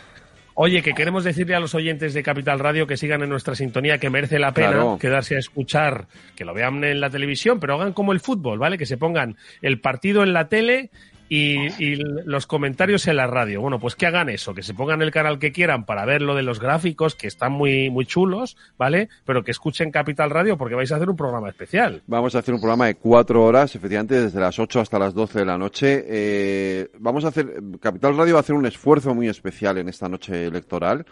[0.58, 3.97] Oye, que queremos decirle a los oyentes de Capital Radio que sigan en nuestra sintonía,
[3.97, 7.91] que merece la pena quedarse a escuchar, que lo vean en la televisión, pero hagan
[7.91, 8.78] como el fútbol, ¿vale?
[8.78, 10.91] Que se pongan el partido en la tele
[11.30, 11.96] y,
[12.26, 13.62] los comentarios en la radio.
[13.62, 16.36] Bueno, pues que hagan eso, que se pongan el canal que quieran para ver lo
[16.36, 19.10] de los gráficos, que están muy, muy chulos, ¿vale?
[19.26, 22.02] Pero que escuchen Capital Radio porque vais a hacer un programa especial.
[22.08, 25.40] Vamos a hacer un programa de cuatro horas, efectivamente, desde las ocho hasta las doce
[25.40, 26.04] de la noche.
[26.08, 30.08] Eh, vamos a hacer, Capital Radio va a hacer un esfuerzo muy especial en esta
[30.10, 31.06] noche electoral.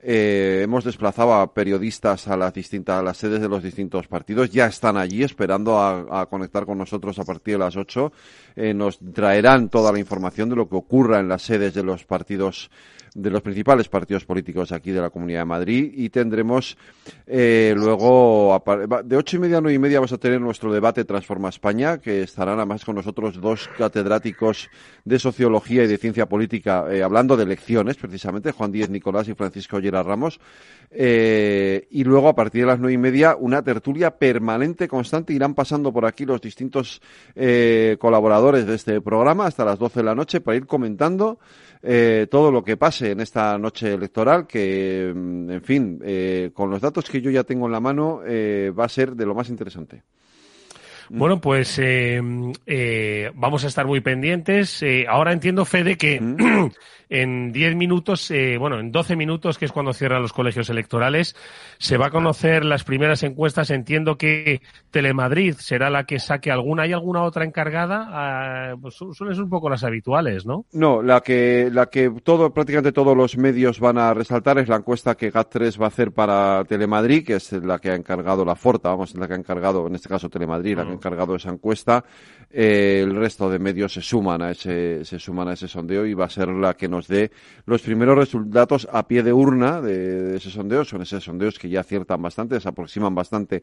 [0.00, 4.50] Eh, hemos desplazado a periodistas a las distintas, a las sedes de los distintos partidos.
[4.50, 8.12] Ya están allí esperando a, conectar con nosotros a partir de las 8.
[8.54, 12.04] Eh, nos traerán toda la información de lo que ocurra en las sedes de los
[12.04, 12.70] partidos
[13.14, 16.76] de los principales partidos políticos aquí de la Comunidad de Madrid y tendremos
[17.26, 18.62] eh, luego
[19.04, 21.98] de ocho y media a nueve y media vamos a tener nuestro debate Transforma España
[21.98, 24.68] que estarán además con nosotros dos catedráticos
[25.04, 29.34] de sociología y de ciencia política eh, hablando de elecciones precisamente Juan Díez Nicolás y
[29.34, 30.40] Francisco Ollera Ramos.
[30.90, 35.54] Eh, y luego a partir de las nueve y media una tertulia permanente constante irán
[35.54, 37.02] pasando por aquí los distintos
[37.98, 41.38] colaboradores de este programa hasta las doce de la noche para ir comentando
[41.82, 46.70] eh, todo lo que pase en esta noche electoral, que, mm, en fin, eh, con
[46.70, 49.34] los datos que yo ya tengo en la mano, eh, va a ser de lo
[49.34, 50.02] más interesante.
[51.10, 52.20] Bueno, pues eh,
[52.66, 54.82] eh, vamos a estar muy pendientes.
[54.82, 56.70] Eh, ahora entiendo, Fede, que mm.
[57.10, 61.34] en 10 minutos, eh, bueno, en 12 minutos, que es cuando cierran los colegios electorales,
[61.78, 63.70] se va a conocer las primeras encuestas.
[63.70, 66.82] Entiendo que Telemadrid será la que saque alguna.
[66.82, 68.08] ¿Hay alguna otra encargada?
[68.10, 70.66] Ah, pues suelen ser un poco las habituales, ¿no?
[70.72, 74.76] No, la que, la que todo, prácticamente todos los medios van a resaltar es la
[74.76, 78.54] encuesta que GAT3 va a hacer para Telemadrid, que es la que ha encargado la
[78.54, 82.04] Forta, vamos, la que ha encargado, en este caso Telemadrid, la que encargado esa encuesta.
[82.50, 86.14] Eh, el resto de medios se suman a ese, se suman a ese sondeo y
[86.14, 87.30] va a ser la que nos dé
[87.66, 90.84] los primeros resultados a pie de urna de, ese sondeo.
[90.84, 93.62] Son esos sondeos que ya aciertan bastante, se aproximan bastante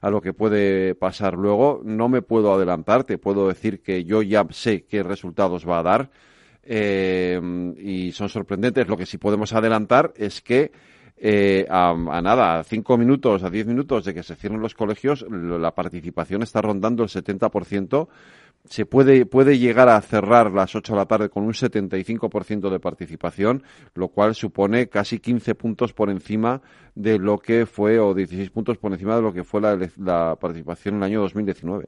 [0.00, 1.80] a lo que puede pasar luego.
[1.84, 5.82] No me puedo adelantar, te puedo decir que yo ya sé qué resultados va a
[5.82, 6.10] dar.
[6.68, 7.40] Eh,
[7.78, 8.88] y son sorprendentes.
[8.88, 10.72] Lo que sí podemos adelantar es que
[11.18, 15.24] eh, a, nada, a cinco minutos, a diez minutos de que se cierren los colegios,
[15.30, 18.08] la participación está rondando el 70%.
[18.66, 22.80] Se puede, puede llegar a cerrar las 8 de la tarde con un 75% de
[22.80, 23.62] participación,
[23.94, 26.60] lo cual supone casi 15 puntos por encima
[26.94, 30.96] de lo que fue, o 16 puntos por encima de lo que fue la, participación
[30.96, 31.86] en el año 2019.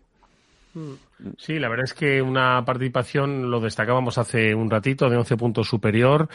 [0.74, 0.92] Mm.
[1.36, 5.68] Sí, la verdad es que una participación, lo destacábamos hace un ratito, de 11 puntos
[5.68, 6.28] superior.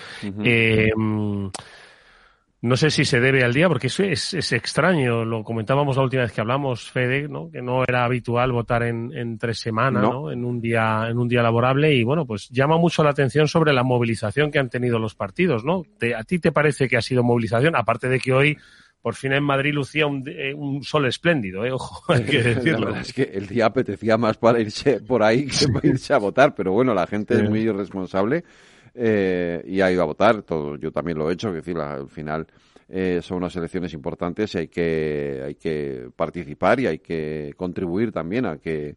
[2.64, 5.26] No sé si se debe al día, porque eso es, es, extraño.
[5.26, 7.52] Lo comentábamos la última vez que hablamos, Fede, ¿no?
[7.52, 10.32] que no era habitual votar en, en tres semanas, no.
[10.32, 11.94] en un día, en un día laborable.
[11.94, 15.66] Y bueno, pues llama mucho la atención sobre la movilización que han tenido los partidos,
[15.66, 15.84] ¿no?
[16.18, 17.76] ¿A ti te parece que ha sido movilización?
[17.76, 18.58] Aparte de que hoy
[19.02, 21.72] por fin en Madrid lucía un, eh, un sol espléndido, ¿eh?
[21.74, 22.80] ojo, hay que decirlo.
[22.80, 26.14] La verdad es que el día apetecía más para irse por ahí que para irse
[26.14, 28.46] a votar, pero bueno, la gente es muy irresponsable
[28.94, 30.44] eh, y ha ido a votar.
[30.44, 32.48] Todo, yo también lo he hecho, que decir, al final
[32.90, 38.12] eh, son unas elecciones importantes y hay que, hay que participar y hay que contribuir
[38.12, 38.96] también a que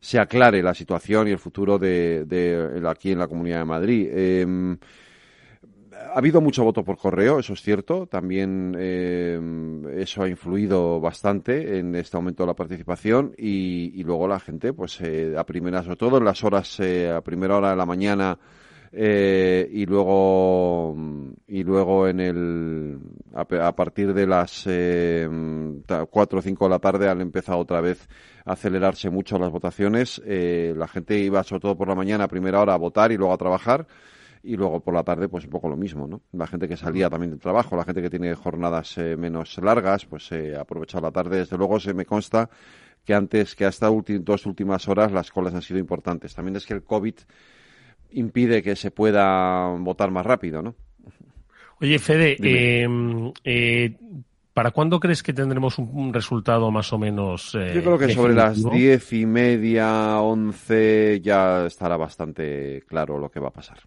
[0.00, 4.08] se aclare la situación y el futuro de, de aquí en la Comunidad de Madrid.
[4.10, 4.76] Eh,
[6.16, 8.06] ha habido mucho voto por correo, eso es cierto.
[8.06, 9.38] También eh,
[9.96, 14.72] eso ha influido bastante en este aumento de la participación y, y luego la gente,
[14.72, 17.86] pues eh, a primeras, sobre todo en las horas, eh, a primera hora de la
[17.86, 18.38] mañana,
[18.92, 20.96] eh, y luego
[21.46, 22.98] y luego en el
[23.34, 25.28] a, partir de las eh,
[26.10, 28.08] cuatro o cinco de la tarde han empezado otra vez
[28.44, 30.20] a acelerarse mucho las votaciones.
[30.24, 33.16] Eh, la gente iba sobre todo por la mañana a primera hora a votar y
[33.16, 33.86] luego a trabajar.
[34.42, 37.10] Y luego por la tarde pues un poco lo mismo no la gente que salía
[37.10, 41.10] también del trabajo la gente que tiene jornadas eh, menos largas pues eh, aprovechado la
[41.10, 41.38] tarde.
[41.38, 42.48] Desde luego se me consta
[43.04, 46.34] que antes que hasta dos últimas horas las colas han sido importantes.
[46.34, 47.14] También es que el covid
[48.10, 50.74] impide que se pueda votar más rápido, ¿no?
[51.80, 53.94] Oye, Fede, em, eh,
[54.54, 57.54] ¿para cuándo crees que tendremos un, resultado más o menos?
[57.54, 63.30] Eh, Yo creo que sobre las diez y media, once, ya estará bastante claro lo
[63.30, 63.78] que va a pasar.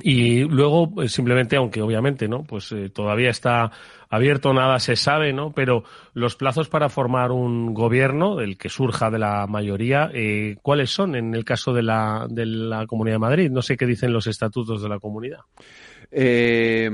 [0.00, 2.42] Y luego, pues, simplemente, aunque obviamente, ¿no?
[2.42, 3.70] Pues eh, todavía está
[4.10, 5.52] abierto, nada se sabe, ¿no?
[5.52, 5.84] Pero
[6.14, 11.14] los plazos para formar un gobierno, el que surja de la mayoría, eh, ¿cuáles son
[11.14, 13.50] en el caso de la, de la Comunidad de Madrid?
[13.50, 15.40] No sé qué dicen los estatutos de la comunidad.
[16.10, 16.90] Eh,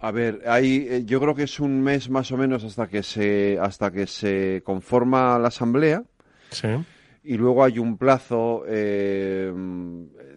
[0.00, 3.02] a ver, hay, eh, yo creo que es un mes más o menos hasta que
[3.02, 6.02] se, hasta que se conforma la asamblea.
[6.50, 6.68] Sí.
[7.24, 9.52] Y luego hay un plazo, eh,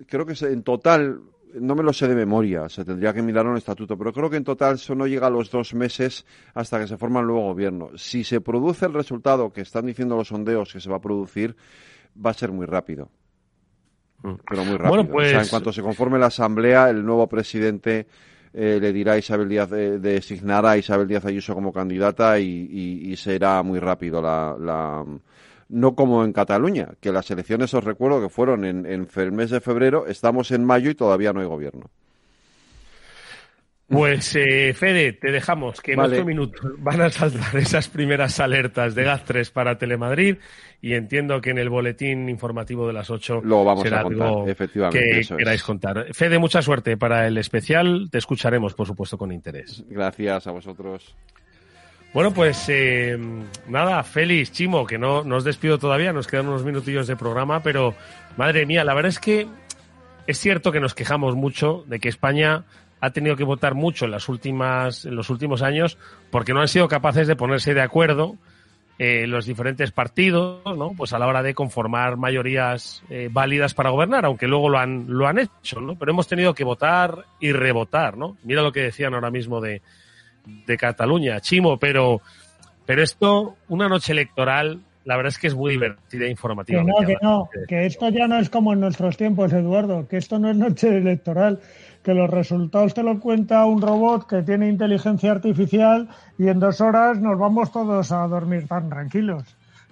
[0.08, 1.22] creo que en total
[1.54, 4.38] no me lo sé de memoria, se tendría que mirar un estatuto, pero creo que
[4.38, 7.44] en total eso no llega a los dos meses hasta que se forma el nuevo
[7.44, 7.92] gobierno.
[7.96, 11.56] Si se produce el resultado que están diciendo los sondeos que se va a producir,
[12.24, 13.10] va a ser muy rápido.
[14.22, 14.34] Mm.
[14.50, 14.90] Pero muy rápido.
[14.90, 15.34] Bueno, pues...
[15.34, 18.08] en cuanto se conforme la asamblea, el nuevo presidente
[18.54, 23.16] eh, le dirá a Isabel Díaz, eh, designará a Isabel Díaz Ayuso como candidata y,
[23.18, 25.06] será muy rápido la
[25.70, 29.52] no como en Cataluña, que las elecciones, os recuerdo que fueron en, en el mes
[29.52, 31.90] de febrero, estamos en mayo y todavía no hay gobierno.
[33.90, 38.94] Pues eh, Fede, te dejamos que en ocho minutos van a saltar esas primeras alertas
[38.94, 40.38] de GAZ3 para Telemadrid
[40.80, 45.22] y entiendo que en el boletín informativo de las 8 lo vamos a contar, efectivamente,
[45.28, 46.14] que queráis contar.
[46.14, 49.84] Fede, mucha suerte para el especial, te escucharemos por supuesto con interés.
[49.90, 51.16] Gracias a vosotros.
[52.12, 53.18] Bueno, pues eh,
[53.68, 57.94] nada, Félix, Chimo, que no nos despido todavía, nos quedan unos minutillos de programa, pero
[58.36, 59.48] madre mía, la verdad es que
[60.26, 62.64] es cierto que nos quejamos mucho de que España
[63.00, 66.00] ha tenido que votar mucho en las últimas, en los últimos años,
[66.32, 68.36] porque no han sido capaces de ponerse de acuerdo
[68.98, 70.94] eh, los diferentes partidos, ¿no?
[70.98, 75.06] Pues a la hora de conformar mayorías eh, válidas para gobernar, aunque luego lo han,
[75.08, 75.96] lo han hecho, ¿no?
[75.96, 78.36] Pero hemos tenido que votar y rebotar, ¿no?
[78.44, 79.82] Mira lo que decían ahora mismo de,
[80.46, 82.22] de Cataluña, Chimo, pero,
[82.86, 86.82] pero esto, una noche electoral, la verdad es que es muy divertida e informativa.
[86.82, 90.18] Que no, que no, que esto ya no es como en nuestros tiempos, Eduardo, que
[90.18, 91.60] esto no es noche electoral,
[92.04, 96.82] que los resultados te lo cuenta un robot que tiene inteligencia artificial y en dos
[96.82, 99.44] horas nos vamos todos a dormir tan tranquilos.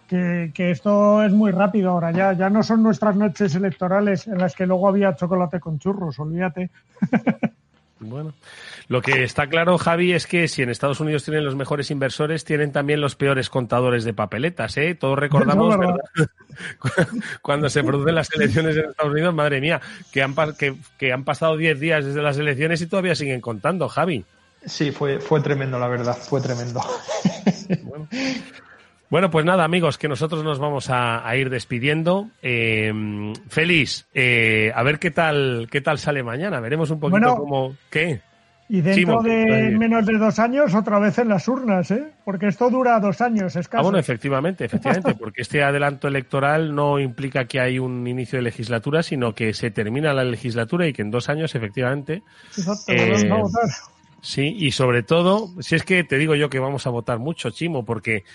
[0.07, 2.31] Que, que, esto es muy rápido ahora ya.
[2.31, 6.69] Ya no son nuestras noches electorales en las que luego había chocolate con churros, olvídate.
[7.99, 8.33] Bueno,
[8.89, 12.45] lo que está claro, Javi, es que si en Estados Unidos tienen los mejores inversores,
[12.45, 14.95] tienen también los peores contadores de papeletas, ¿eh?
[14.95, 15.75] Todos recordamos
[17.41, 19.81] cuando se producen las elecciones en Estados Unidos, madre mía,
[20.11, 23.89] que han, que, que han pasado 10 días desde las elecciones y todavía siguen contando,
[23.89, 24.23] Javi.
[24.65, 26.81] Sí, fue, fue tremendo, la verdad, fue tremendo.
[27.83, 28.07] Bueno.
[29.09, 32.29] Bueno, pues nada, amigos, que nosotros nos vamos a, ir despidiendo.
[32.41, 32.93] Eh,
[33.47, 36.59] Félix, eh, a ver qué tal, qué tal sale mañana.
[36.59, 37.75] Veremos un poquito cómo.
[37.89, 38.21] ¿Qué?
[38.69, 42.11] Y dentro de menos de dos años, otra vez en las urnas, ¿eh?
[42.25, 46.99] Porque esto dura dos años, es Ah, bueno, efectivamente, efectivamente, porque este adelanto electoral no
[46.99, 51.01] implica que hay un inicio de legislatura, sino que se termina la legislatura y que
[51.01, 52.23] en dos años, efectivamente.
[52.57, 53.69] Exacto, eh, a votar.
[54.21, 57.51] Sí, y sobre todo, si es que te digo yo que vamos a votar mucho,
[57.51, 58.25] Chimo, porque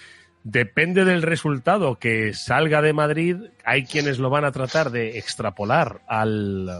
[0.44, 6.00] depende del resultado que salga de Madrid, hay quienes lo van a tratar de extrapolar
[6.06, 6.70] al,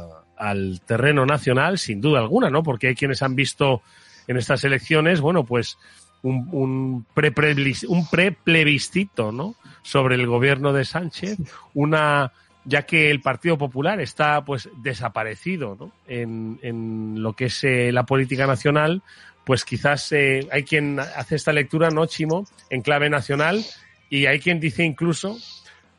[0.43, 2.65] al terreno nacional, sin duda alguna, ¿no?
[2.65, 3.83] Porque hay quienes han visto
[4.27, 5.79] en estas elecciones, bueno, pues
[6.23, 9.55] un, un pre-plebiscito, pre ¿no?
[9.83, 11.39] Sobre el gobierno de Sánchez,
[11.75, 12.33] una
[12.65, 15.93] ya que el Partido Popular está pues desaparecido ¿no?
[16.07, 19.03] en, en lo que es eh, la política nacional,
[19.45, 23.65] pues quizás eh, hay quien hace esta lectura, ¿no, Chimo?, en clave nacional
[24.09, 25.39] y hay quien dice incluso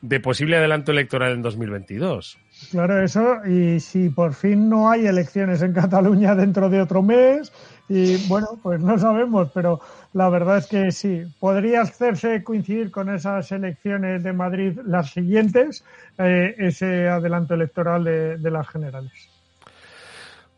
[0.00, 2.38] de posible adelanto electoral en 2022.
[2.70, 7.52] Claro, eso, y si por fin no hay elecciones en Cataluña dentro de otro mes,
[7.88, 9.80] y bueno, pues no sabemos, pero
[10.14, 15.84] la verdad es que sí, podría hacerse coincidir con esas elecciones de Madrid las siguientes,
[16.18, 19.12] eh, ese adelanto electoral de las generales.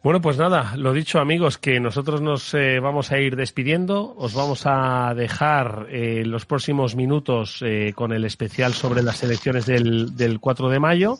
[0.04, 4.34] Bueno, pues nada, lo dicho amigos, que nosotros nos eh, vamos a ir despidiendo, os
[4.34, 7.64] vamos a dejar eh, los próximos minutos
[7.96, 11.18] con el especial sobre las elecciones del, del 4 de mayo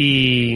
[0.00, 0.54] y,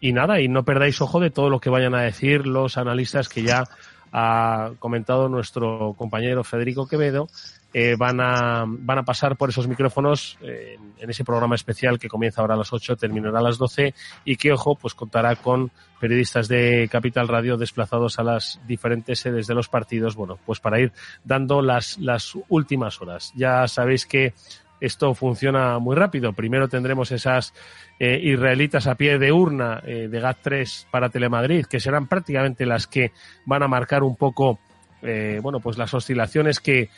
[0.00, 3.28] y, nada, y no perdáis ojo de todo lo que vayan a decir los analistas
[3.28, 3.62] que ya
[4.10, 7.28] ha comentado nuestro compañero Federico Quevedo
[7.72, 12.08] eh, van, a, van a pasar por esos micrófonos eh, en, ese programa especial que
[12.08, 15.70] comienza ahora a las 8, terminará a las 12 y que, ojo, pues contará con
[16.00, 20.80] periodistas de Capital Radio desplazados a las diferentes sedes de los partidos, bueno, pues para
[20.80, 20.90] ir
[21.22, 23.32] dando las, las últimas horas.
[23.36, 24.34] Ya sabéis que
[24.80, 26.32] esto funciona muy rápido.
[26.32, 27.52] Primero tendremos esas
[27.98, 32.86] eh, israelitas a pie de urna eh, de GAT3 para Telemadrid, que serán prácticamente las
[32.86, 33.12] que
[33.44, 34.58] van a marcar un poco,
[35.02, 36.88] eh, bueno, pues las oscilaciones que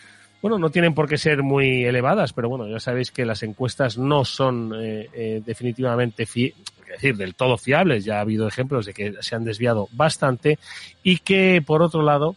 [0.40, 3.96] bueno, no tienen por qué ser muy elevadas, pero bueno, ya sabéis que las encuestas
[3.96, 6.30] no son eh, definitivamente es
[6.88, 8.04] decir, del todo fiables.
[8.04, 10.58] Ya ha habido ejemplos de que se han desviado bastante
[11.04, 12.34] y que, por otro lado,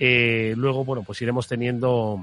[0.00, 2.20] luego, bueno, pues iremos teniendo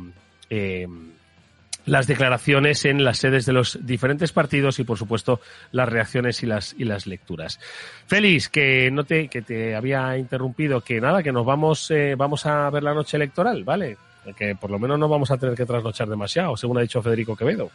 [1.85, 5.39] las declaraciones en las sedes de los diferentes partidos y, por supuesto,
[5.71, 7.59] las reacciones y las, y las lecturas.
[8.07, 12.69] Félix, que no te, que te había interrumpido, que nada, que nos vamos, vamos a
[12.69, 13.97] ver la noche electoral, ¿vale?
[14.35, 17.35] que por lo menos no vamos a tener que trasnochar demasiado, según ha dicho Federico
[17.35, 17.71] Quevedo.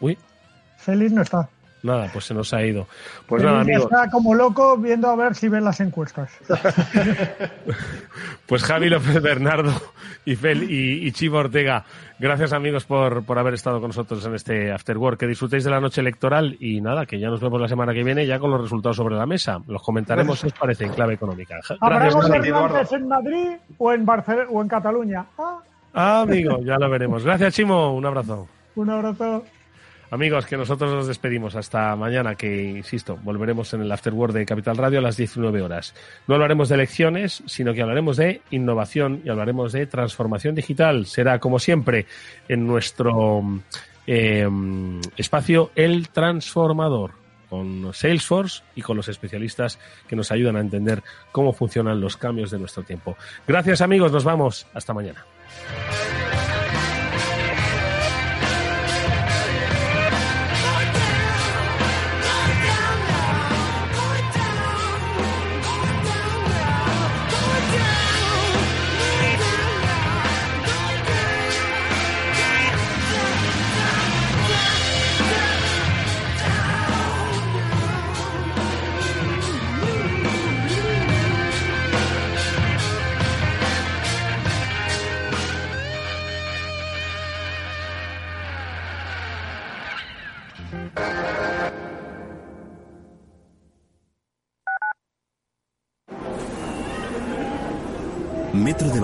[0.00, 0.16] Uy.
[0.76, 1.48] Feliz no está.
[1.86, 2.88] Nada, pues se nos ha ido.
[3.28, 3.84] Pues nada, amigos.
[3.84, 6.30] Está como loco viendo a ver si ven las encuestas.
[8.46, 9.72] pues Javi López Bernardo
[10.24, 11.84] y, Fel, y, Chivo Ortega,
[12.18, 15.20] gracias amigos por, por haber estado con nosotros en este After Work.
[15.20, 18.02] Que disfrutéis de la noche electoral y nada, que ya nos vemos la semana que
[18.02, 19.60] viene ya con los resultados sobre la mesa.
[19.68, 21.60] Los comentaremos, si os parece, en clave económica.
[21.80, 25.24] ¿Habrá gobernantes en Madrid o en, Barcelona, o en Cataluña?
[25.38, 25.60] Ah.
[25.94, 27.24] ah, amigo, ya lo veremos.
[27.24, 27.94] Gracias, Chimo.
[27.94, 28.48] Un abrazo.
[28.74, 29.44] Un abrazo.
[30.10, 34.76] Amigos, que nosotros nos despedimos hasta mañana, que insisto, volveremos en el Afterword de Capital
[34.76, 35.94] Radio a las 19 horas.
[36.28, 41.06] No hablaremos de elecciones, sino que hablaremos de innovación y hablaremos de transformación digital.
[41.06, 42.06] Será, como siempre,
[42.48, 43.42] en nuestro
[44.06, 44.48] eh,
[45.16, 49.78] espacio El Transformador con Salesforce y con los especialistas
[50.08, 51.02] que nos ayudan a entender
[51.32, 53.16] cómo funcionan los cambios de nuestro tiempo.
[53.46, 54.66] Gracias amigos, nos vamos.
[54.74, 55.24] Hasta mañana.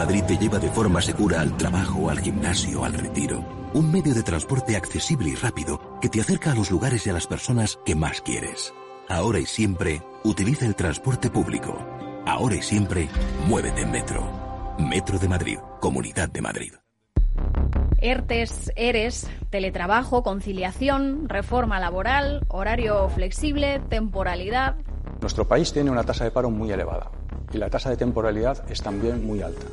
[0.02, 3.44] Madrid te lleva de forma segura al trabajo, al gimnasio, al retiro.
[3.72, 7.12] Un medio de transporte accesible y rápido que te acerca a los lugares y a
[7.12, 8.74] las personas que más quieres.
[9.08, 11.78] Ahora y siempre, utiliza el transporte público.
[12.26, 13.08] Ahora y siempre,
[13.46, 14.28] muévete en Metro.
[14.76, 16.72] Metro de Madrid, Comunidad de Madrid.
[17.98, 24.78] ERTES, ERES, teletrabajo, conciliación, reforma laboral, horario flexible, temporalidad.
[25.20, 27.12] Nuestro país tiene una tasa de paro muy elevada
[27.52, 29.66] y la tasa de temporalidad es también muy alta.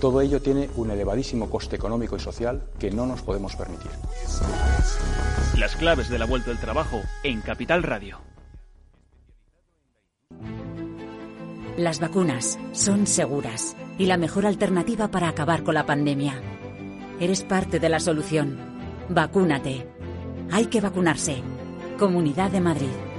[0.00, 3.90] Todo ello tiene un elevadísimo coste económico y social que no nos podemos permitir.
[5.58, 8.18] Las claves de la vuelta del trabajo en Capital Radio.
[11.76, 16.40] Las vacunas son seguras y la mejor alternativa para acabar con la pandemia.
[17.18, 18.58] Eres parte de la solución.
[19.08, 19.86] Vacúnate.
[20.52, 21.42] Hay que vacunarse.
[21.98, 23.13] Comunidad de Madrid.